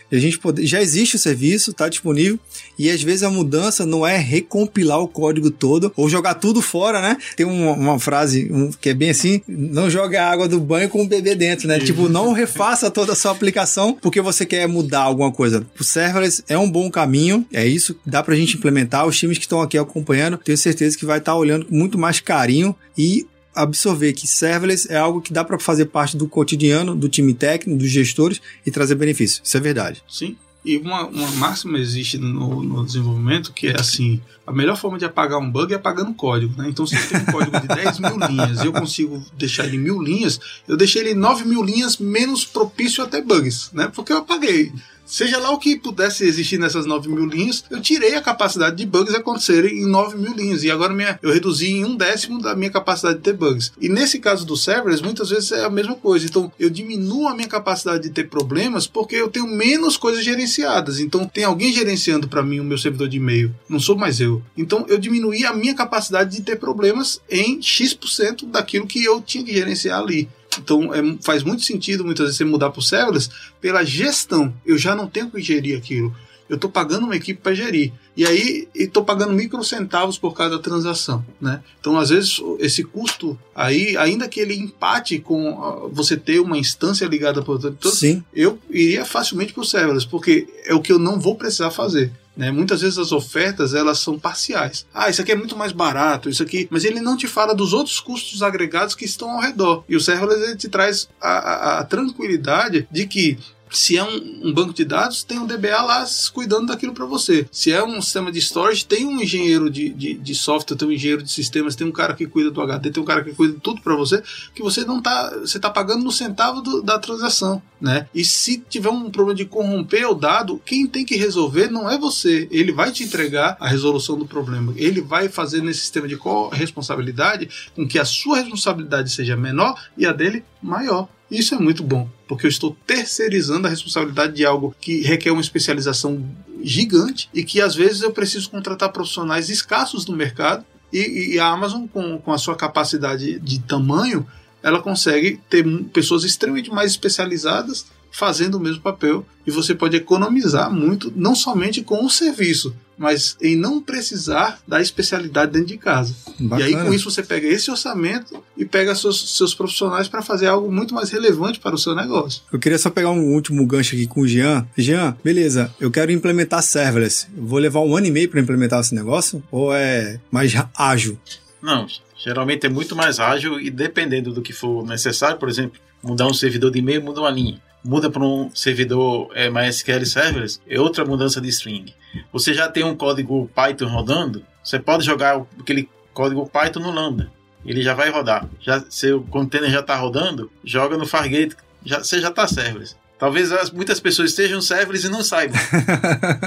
A 0.10 0.18
gente 0.18 0.40
pode, 0.40 0.66
já 0.66 0.82
existe 0.82 1.18
o 1.18 1.20
serviço, 1.20 1.72
está 1.72 1.90
disponível, 1.90 2.40
e 2.80 2.90
às 2.90 3.04
vezes 3.04 3.24
a 3.24 3.30
mudança 3.30 3.86
não 3.86 4.08
é 4.08 4.16
recompilar 4.16 5.02
o 5.02 5.10
código 5.10 5.52
todo 5.52 5.92
ou 5.98 6.08
jogar 6.08 6.36
tudo 6.36 6.62
fora, 6.62 7.02
né? 7.02 7.18
Tem 7.36 7.46
uma, 7.46 7.74
uma 7.74 8.00
frase 8.00 8.50
um, 8.50 8.72
que 8.72 8.88
é 8.88 8.94
bem 8.94 9.10
assim: 9.10 9.42
não 9.46 9.90
joga 9.90 10.24
a 10.24 10.32
água 10.32 10.48
do 10.48 10.62
banho 10.62 10.88
com 10.88 11.02
o 11.02 11.08
bebê 11.08 11.36
dentro, 11.36 11.68
né? 11.68 11.78
tipo, 11.78 12.08
não 12.08 12.32
refaça 12.32 12.90
toda 12.90 13.12
a 13.12 13.16
sua 13.16 13.34
aplicação 13.34 13.98
porque 14.02 14.22
você 14.22 14.46
quer 14.46 14.70
mudar 14.70 15.02
alguma 15.02 15.34
coisa. 15.34 15.68
O 15.78 15.84
serverless 15.84 16.42
é 16.48 16.58
um 16.58 16.72
bom 16.72 16.90
caminho, 16.90 17.46
é 17.52 17.68
isso, 17.68 18.00
dá 18.06 18.24
pra 18.24 18.38
gente 18.38 18.56
implementar. 18.56 19.06
Os 19.06 19.20
times 19.20 19.38
que 19.38 19.44
estão 19.44 19.62
aqui 19.62 19.78
acompanhando, 19.78 20.38
tenho 20.38 20.58
certeza 20.58 20.98
que 20.98 21.06
vai 21.06 21.18
estar 21.18 21.36
olhando 21.36 21.66
com 21.66 21.76
muito 21.76 21.98
mais 21.98 22.22
carinho 22.22 22.74
e 22.98 23.28
absorver 23.64 24.14
que 24.14 24.28
serverless 24.28 24.92
é 24.92 24.98
algo 24.98 25.22
que 25.22 25.34
dá 25.34 25.44
para 25.44 25.60
fazer 25.60 25.86
parte 25.86 26.16
do 26.16 26.28
cotidiano 26.28 26.96
do 26.96 27.10
time 27.10 27.34
técnico, 27.34 27.80
dos 27.80 27.90
gestores 27.90 28.42
e 28.66 28.72
trazer 28.72 28.96
benefício. 28.96 29.42
Isso 29.44 29.58
é 29.58 29.60
verdade. 29.60 30.04
Sim. 30.08 30.36
E 30.68 30.78
uma, 30.78 31.06
uma 31.08 31.32
máxima 31.32 31.80
existe 31.80 32.18
no, 32.18 32.62
no, 32.62 32.86
desenvolvimento 32.86 33.54
que 33.54 33.68
é 33.68 33.80
assim: 33.80 34.20
a 34.46 34.52
melhor 34.52 34.76
forma 34.76 34.98
de 34.98 35.06
apagar 35.06 35.40
um 35.40 35.50
bug 35.50 35.72
é 35.72 35.78
apagando 35.78 36.14
código. 36.14 36.62
Né? 36.62 36.68
Então, 36.68 36.86
se 36.86 36.96
eu 36.96 37.08
tenho 37.08 37.22
um 37.22 37.26
código 37.26 37.60
de 37.62 37.68
10 37.74 38.00
mil 38.00 38.18
linhas 38.28 38.62
e 38.62 38.66
eu 38.66 38.74
consigo 38.74 39.24
deixar 39.38 39.66
ele 39.66 39.78
em 39.78 39.80
mil 39.80 40.02
linhas, 40.02 40.40
eu 40.68 40.76
deixei 40.76 41.04
ele 41.04 41.12
em 41.12 41.16
9 41.16 41.46
mil 41.46 41.64
linhas 41.64 41.98
menos 41.98 42.44
propício 42.44 43.02
a 43.02 43.08
ter 43.08 43.22
bugs, 43.22 43.70
né? 43.72 43.90
porque 43.96 44.12
eu 44.12 44.18
apaguei. 44.18 44.74
Seja 45.08 45.40
lá 45.40 45.52
o 45.52 45.58
que 45.58 45.78
pudesse 45.78 46.26
existir 46.26 46.60
nessas 46.60 46.86
9 46.86 47.08
mil 47.08 47.26
linhas, 47.26 47.64
eu 47.72 47.80
tirei 47.80 48.16
a 48.16 48.22
capacidade 48.22 48.76
de 48.76 48.86
bugs 48.86 49.16
acontecerem 49.16 49.80
em 49.80 49.86
9 49.88 50.18
mil 50.18 50.34
linhas. 50.34 50.64
E 50.64 50.70
agora 50.70 50.94
minha, 50.94 51.18
eu 51.24 51.32
reduzi 51.32 51.70
em 51.70 51.86
um 51.86 51.96
décimo 51.96 52.42
da 52.42 52.54
minha 52.54 52.70
capacidade 52.70 53.18
de 53.18 53.24
ter 53.24 53.34
bugs. 53.34 53.72
E 53.80 53.88
nesse 53.88 54.20
caso 54.20 54.46
do 54.46 54.58
serverless, 54.58 55.02
muitas 55.02 55.30
vezes 55.30 55.54
é 55.54 55.64
a 55.64 55.70
mesma 55.70 55.96
coisa. 55.96 56.26
Então, 56.26 56.52
eu 56.60 56.70
diminuo 56.70 57.26
a 57.26 57.34
minha 57.34 57.48
capacidade 57.48 58.04
de 58.04 58.10
ter 58.10 58.30
problemas 58.30 58.86
porque 58.86 59.16
eu 59.16 59.30
tenho 59.30 59.48
menos 59.48 59.96
coisas 59.96 60.26
gerenciadas. 60.26 61.00
Então, 61.00 61.26
tem 61.26 61.46
alguém 61.46 61.72
gerenciando 61.72 62.28
para 62.28 62.44
mim 62.44 62.60
o 62.60 62.66
meu 62.66 62.78
servidor 62.78 63.08
de 63.08 63.16
e-mail. 63.16 63.56
Não 63.70 63.80
sou 63.80 63.98
mais 63.98 64.20
eu. 64.20 64.42
Então, 64.58 64.86
eu 64.90 64.98
diminuí 64.98 65.46
a 65.46 65.54
minha 65.54 65.74
capacidade 65.74 66.36
de 66.36 66.42
ter 66.44 66.58
problemas 66.58 67.22
em 67.30 67.62
X% 67.62 68.46
daquilo 68.46 68.86
que 68.86 69.02
eu 69.02 69.22
tinha 69.22 69.44
que 69.46 69.54
gerenciar 69.54 70.02
ali. 70.02 70.28
Então 70.60 70.94
é, 70.94 71.02
faz 71.22 71.44
muito 71.44 71.64
sentido 71.64 72.04
muitas 72.04 72.26
vezes 72.26 72.38
você 72.38 72.46
mudar 72.46 72.70
para 72.70 72.80
o 72.80 72.84
serverless 72.84 73.30
pela 73.62 73.84
gestão. 73.84 74.54
Eu 74.66 74.78
já 74.78 74.96
não 74.96 75.08
tenho 75.08 75.30
que 75.30 75.42
gerir 75.42 75.78
aquilo. 75.78 76.16
Eu 76.50 76.56
estou 76.56 76.70
pagando 76.70 77.06
uma 77.06 77.16
equipe 77.16 77.42
para 77.42 77.54
gerir. 77.54 77.92
E 78.16 78.26
aí 78.26 78.68
estou 78.74 79.04
pagando 79.04 79.34
microcentavos 79.34 80.18
por 80.18 80.34
cada 80.34 80.58
transação. 80.58 81.24
Né? 81.42 81.62
Então, 81.80 81.98
às 81.98 82.10
vezes, 82.10 82.42
esse 82.60 82.84
custo 82.84 83.38
aí, 83.54 83.98
ainda 83.98 84.28
que 84.28 84.40
ele 84.40 84.56
empate 84.56 85.20
com 85.20 85.52
uh, 85.52 85.90
você 85.92 86.16
ter 86.16 86.40
uma 86.40 86.58
instância 86.58 87.06
ligada 87.06 87.42
para 87.44 87.52
outra, 87.52 87.76
Sim. 87.92 88.24
eu 88.34 88.58
iria 88.70 89.04
facilmente 89.04 89.54
para 89.54 89.62
o 89.62 89.66
serverless, 89.66 90.08
porque 90.08 90.48
é 90.66 90.74
o 90.74 90.82
que 90.82 90.92
eu 90.92 90.98
não 90.98 91.20
vou 91.20 91.36
precisar 91.36 91.70
fazer. 91.70 92.12
Né? 92.38 92.52
Muitas 92.52 92.82
vezes 92.82 93.00
as 93.00 93.12
ofertas 93.12 93.74
elas 93.74 94.00
são 94.00 94.20
parciais. 94.20 94.86
Ah, 94.94 95.10
isso 95.10 95.22
aqui 95.22 95.32
é 95.32 95.36
muito 95.36 95.58
mais 95.58 95.72
barato, 95.72 96.30
isso 96.30 96.44
aqui, 96.44 96.68
mas 96.70 96.86
ele 96.86 97.02
não 97.02 97.18
te 97.18 97.28
fala 97.28 97.56
dos 97.56 97.74
outros 97.74 98.00
custos 98.00 98.44
agregados 98.44 98.94
que 98.94 99.06
estão 99.06 99.32
ao 99.32 99.42
redor. 99.42 99.84
E 99.90 99.96
o 99.96 100.00
serverless 100.00 100.44
ele 100.44 100.56
te 100.56 100.70
traz 100.70 101.10
a, 101.20 101.32
a, 101.32 101.80
a 101.80 101.84
tranquilidade 101.84 102.88
de 102.92 103.08
que 103.08 103.40
Se 103.70 103.98
é 103.98 104.04
um, 104.04 104.48
um, 104.48 104.54
banco 104.54 104.74
de 104.74 104.86
dados, 104.86 105.24
tem 105.24 105.40
um 105.40 105.46
DBA 105.46 105.82
lá 105.82 106.06
cuidando 106.34 106.68
daquilo 106.68 106.94
para 106.94 107.06
você. 107.06 107.48
Se 107.52 107.72
é 107.72 107.84
um 107.84 108.02
sistema 108.02 108.32
de 108.32 108.40
storage, 108.40 108.86
tem 108.86 109.06
um 109.06 109.22
engenheiro 109.22 109.70
de, 109.70 109.90
de, 109.90 110.14
de, 110.14 110.36
software, 110.36 110.78
tem 110.78 110.88
um 110.88 110.92
engenheiro 110.92 111.24
de 111.24 111.32
sistemas, 111.32 111.76
tem 111.76 111.86
um 111.86 111.92
cara 111.92 112.14
que 112.14 112.26
cuida 112.26 112.52
do 112.52 112.62
HD, 112.62 112.92
tem 112.92 113.04
um 113.04 113.06
cara 113.06 113.24
que 113.24 113.34
cuida 113.34 113.54
de 113.54 113.60
tudo 113.60 113.82
para 113.82 113.96
você, 113.96 114.24
que 114.54 114.62
você 114.62 114.86
não 114.86 115.02
tá, 115.02 115.30
você 115.40 115.60
tá 115.60 115.70
pagando 115.70 116.04
no 116.04 116.12
centavo 116.12 116.62
do, 116.62 116.82
da 116.82 116.98
transação, 116.98 117.62
né? 117.80 118.08
E 118.14 118.24
se 118.24 118.58
tiver 118.70 118.90
um 118.90 119.10
problema 119.10 119.36
de 119.36 119.46
corromper 119.46 120.10
o 120.10 120.14
dado, 120.14 120.62
quem 120.66 120.88
tem 120.88 121.06
que 121.06 121.16
resolver 121.16 121.70
não 121.70 121.90
é 121.90 121.98
você. 121.98 122.48
Ele 122.52 122.72
vai 122.72 122.92
te 122.92 123.04
entregar 123.04 123.58
a 123.60 123.68
resolução 123.68 124.18
do 124.18 124.26
problema. 124.26 124.74
Ele 124.76 125.02
vai 125.02 125.30
fazer 125.30 125.62
nesse 125.62 125.82
sistema 125.82 126.08
de 126.08 126.18
responsabilidade 126.52 127.50
com 127.76 127.88
que 127.88 128.00
a 128.00 128.06
sua 128.06 128.38
responsabilidade 128.38 129.12
seja 129.12 129.36
menor 129.36 129.80
e 129.98 130.06
a 130.06 130.12
dele 130.12 130.44
maior. 130.62 131.08
Isso 131.30 131.56
é 131.56 131.60
muito 131.60 131.84
bom, 131.84 132.10
porque 132.28 132.46
eu 132.46 132.50
estou 132.50 132.76
terceirizando 132.86 133.68
a 133.68 133.70
responsabilidade 133.70 134.34
de 134.34 134.46
algo 134.46 134.74
que 134.80 135.02
requer 135.02 135.32
uma 135.32 135.42
especialização 135.42 136.24
gigante 136.64 137.30
e 137.34 137.44
que 137.44 137.62
às 137.62 137.76
vezes 137.76 138.02
eu 138.02 138.12
preciso 138.12 138.50
contratar 138.50 138.92
profissionais 138.92 139.50
escassos 139.50 140.06
no 140.06 140.16
mercado. 140.16 140.66
E, 140.92 141.34
e 141.34 141.40
a 141.40 141.48
Amazon, 141.48 141.86
com, 141.86 142.18
com 142.18 142.32
a 142.32 142.38
sua 142.38 142.56
capacidade 142.56 143.40
de 143.40 143.60
tamanho, 143.60 144.26
ela 144.64 144.82
consegue 144.82 145.40
ter 145.50 145.66
pessoas 145.94 146.24
extremamente 146.24 146.72
mais 146.72 146.92
especializadas 146.92 147.88
fazendo 148.10 148.56
o 148.56 148.60
mesmo 148.60 148.82
papel 148.82 149.26
e 149.46 149.52
você 149.52 149.76
pode 149.76 149.96
economizar 149.96 150.72
muito, 150.72 151.12
não 151.16 151.36
somente 151.36 151.82
com 151.82 152.06
o 152.06 152.10
serviço, 152.10 152.74
mas 152.98 153.38
em 153.42 153.56
não 153.56 153.82
precisar 153.82 154.60
da 154.68 154.82
especialidade 154.82 155.52
dentro 155.52 155.68
de 155.68 155.78
casa. 155.78 156.16
Bacana. 156.40 156.70
E 156.70 156.76
aí 156.76 156.84
com 156.84 156.94
isso 156.94 157.10
você 157.10 157.22
pega 157.22 157.48
esse 157.48 157.70
orçamento 157.70 158.44
e 158.58 158.66
pega 158.66 158.96
seus, 158.96 159.38
seus 159.38 159.54
profissionais 159.54 160.08
para 160.08 160.22
fazer 160.22 160.48
algo 160.48 160.72
muito 160.72 160.94
mais 160.94 161.12
relevante 161.12 161.60
para 161.60 161.76
o 161.76 161.78
seu 161.78 161.96
negócio. 161.96 162.42
Eu 162.52 162.60
queria 162.60 162.78
só 162.78 162.90
pegar 162.90 163.12
um 163.12 163.34
último 163.34 163.66
gancho 163.66 163.96
aqui 163.96 164.08
com 164.08 164.22
o 164.22 164.28
Jean. 164.28 164.68
Jean, 164.78 165.16
beleza, 165.24 165.74
eu 165.80 165.92
quero 165.92 166.12
implementar 166.12 166.64
serverless. 166.64 167.28
Vou 167.38 167.60
levar 167.60 167.82
um 167.82 167.96
ano 167.96 168.08
e 168.08 168.12
meio 168.12 168.30
para 168.30 168.40
implementar 168.40 168.80
esse 168.80 168.96
negócio 168.96 169.44
ou 169.52 169.74
é 169.74 170.20
mais 170.32 170.54
ágil? 170.76 171.20
Não, 171.62 171.86
geralmente 172.18 172.66
é 172.66 172.70
muito 172.70 172.96
mais 172.96 173.20
ágil 173.20 173.60
e 173.60 173.70
dependendo 173.70 174.34
do 174.34 174.42
que 174.42 174.54
for 174.54 174.86
necessário, 174.86 175.38
por 175.38 175.50
exemplo, 175.50 175.80
mudar 176.02 176.28
um 176.28 176.34
servidor 176.34 176.72
de 176.72 176.80
e-mail, 176.80 177.04
muda 177.04 177.22
uma 177.22 177.30
linha 177.30 177.62
muda 177.84 178.10
para 178.10 178.24
um 178.24 178.50
servidor 178.54 179.30
é, 179.34 179.50
MySQL 179.50 180.06
Serverless, 180.06 180.60
é 180.68 180.80
outra 180.80 181.06
mudança 181.06 181.40
de 181.40 181.50
string. 181.50 181.94
Você 182.32 182.54
já 182.54 182.70
tem 182.70 182.84
um 182.84 182.96
código 182.96 183.50
Python 183.54 183.88
rodando, 183.88 184.44
você 184.64 184.80
pode 184.80 185.06
jogar 185.06 185.42
aquele 185.60 185.90
código 186.14 186.50
Python 186.50 186.80
no 186.80 186.92
Lambda. 186.92 187.32
Ele 187.66 187.82
já 187.82 187.94
vai 187.94 188.10
rodar. 188.10 188.48
Já, 188.60 188.84
seu 188.90 189.22
container 189.24 189.70
já 189.70 189.82
está 189.82 189.96
rodando, 189.96 190.52
joga 190.64 190.98
no 190.98 191.06
Fargate, 191.06 191.56
já, 191.86 192.00
você 192.04 192.20
já 192.20 192.30
está 192.30 192.48
serverless. 192.48 192.96
Talvez 193.20 193.52
as, 193.52 193.72
muitas 193.72 194.00
pessoas 194.00 194.30
estejam 194.30 194.62
serverless 194.62 195.08
e 195.08 195.10
não 195.10 195.24
saibam. 195.24 195.60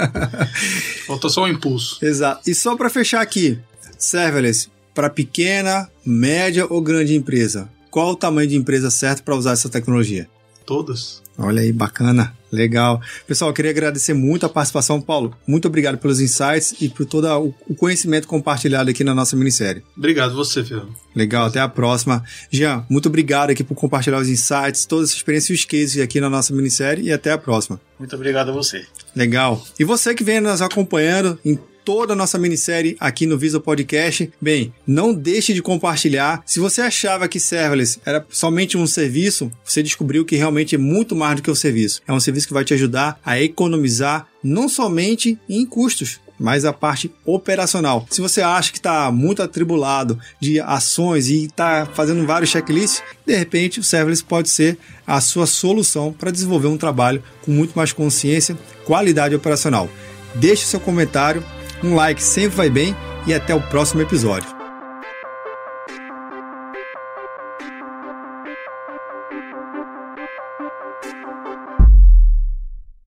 Falta 1.05 1.29
só 1.29 1.43
um 1.43 1.47
impulso. 1.47 2.03
Exato. 2.03 2.49
E 2.49 2.55
só 2.55 2.75
para 2.75 2.89
fechar 2.89 3.21
aqui, 3.21 3.59
serverless 3.97 4.69
para 4.93 5.09
pequena, 5.09 5.89
média 6.05 6.65
ou 6.69 6.81
grande 6.81 7.15
empresa. 7.15 7.69
Qual 7.89 8.11
o 8.11 8.15
tamanho 8.15 8.47
de 8.47 8.55
empresa 8.55 8.89
certo 8.89 9.23
para 9.23 9.35
usar 9.35 9.51
essa 9.51 9.69
tecnologia? 9.69 10.29
Todas. 10.65 11.21
Olha 11.37 11.61
aí, 11.61 11.71
bacana, 11.71 12.35
legal. 12.51 13.01
Pessoal, 13.25 13.49
eu 13.49 13.53
queria 13.53 13.71
agradecer 13.71 14.13
muito 14.13 14.45
a 14.45 14.49
participação, 14.49 15.01
Paulo. 15.01 15.35
Muito 15.47 15.67
obrigado 15.67 15.97
pelos 15.97 16.19
insights 16.19 16.75
e 16.79 16.87
por 16.87 17.05
todo 17.05 17.53
o 17.67 17.75
conhecimento 17.75 18.27
compartilhado 18.27 18.89
aqui 18.89 19.03
na 19.03 19.15
nossa 19.15 19.35
minissérie. 19.35 19.81
Obrigado 19.97 20.35
você, 20.35 20.63
Fernando. 20.63 20.93
Legal, 21.15 21.47
até 21.47 21.59
a 21.59 21.67
próxima. 21.67 22.23
Jean, 22.51 22.85
muito 22.89 23.09
obrigado 23.09 23.49
aqui 23.49 23.63
por 23.63 23.75
compartilhar 23.75 24.19
os 24.19 24.29
insights, 24.29 24.85
toda 24.85 25.03
essa 25.03 25.15
experiência 25.15 25.51
e 25.51 25.55
os 25.55 25.65
cases 25.65 26.01
aqui 26.01 26.21
na 26.21 26.29
nossa 26.29 26.53
minissérie 26.53 27.05
e 27.05 27.11
até 27.11 27.31
a 27.31 27.37
próxima. 27.37 27.81
Muito 27.97 28.15
obrigado 28.15 28.49
a 28.49 28.53
você. 28.53 28.85
Legal. 29.15 29.63
E 29.79 29.83
você 29.83 30.13
que 30.13 30.23
vem 30.23 30.39
nos 30.41 30.61
acompanhando 30.61 31.39
em 31.43 31.57
toda 31.83 32.13
a 32.13 32.15
nossa 32.15 32.37
minissérie 32.37 32.95
aqui 32.99 33.25
no 33.25 33.37
Visa 33.37 33.59
Podcast. 33.59 34.31
Bem, 34.39 34.73
não 34.85 35.13
deixe 35.13 35.53
de 35.53 35.61
compartilhar. 35.61 36.41
Se 36.45 36.59
você 36.59 36.81
achava 36.81 37.27
que 37.27 37.39
serverless 37.39 37.99
era 38.05 38.25
somente 38.29 38.77
um 38.77 38.87
serviço, 38.87 39.51
você 39.63 39.81
descobriu 39.83 40.25
que 40.25 40.35
realmente 40.35 40.75
é 40.75 40.77
muito 40.77 41.15
mais 41.15 41.35
do 41.35 41.41
que 41.41 41.51
um 41.51 41.55
serviço. 41.55 42.01
É 42.07 42.13
um 42.13 42.19
serviço 42.19 42.47
que 42.47 42.53
vai 42.53 42.63
te 42.63 42.73
ajudar 42.73 43.19
a 43.25 43.41
economizar 43.41 44.27
não 44.43 44.67
somente 44.67 45.37
em 45.47 45.65
custos, 45.65 46.19
mas 46.41 46.65
a 46.65 46.73
parte 46.73 47.11
operacional. 47.23 48.07
Se 48.09 48.19
você 48.19 48.41
acha 48.41 48.71
que 48.71 48.79
está 48.79 49.11
muito 49.11 49.43
atribulado 49.43 50.19
de 50.39 50.59
ações 50.59 51.27
e 51.27 51.45
está 51.45 51.85
fazendo 51.85 52.25
vários 52.25 52.49
checklists, 52.49 53.03
de 53.25 53.35
repente 53.35 53.79
o 53.79 53.83
serverless 53.83 54.23
pode 54.23 54.49
ser 54.49 54.77
a 55.05 55.21
sua 55.21 55.45
solução 55.45 56.11
para 56.11 56.31
desenvolver 56.31 56.67
um 56.67 56.77
trabalho 56.77 57.23
com 57.43 57.51
muito 57.51 57.73
mais 57.75 57.93
consciência, 57.93 58.57
qualidade 58.85 59.35
operacional. 59.35 59.87
Deixe 60.33 60.65
seu 60.65 60.79
comentário, 60.79 61.43
um 61.83 61.95
like 61.95 62.21
sempre 62.21 62.57
vai 62.57 62.69
bem 62.69 62.95
e 63.25 63.33
até 63.33 63.53
o 63.53 63.61
próximo 63.61 64.01
episódio. 64.01 64.60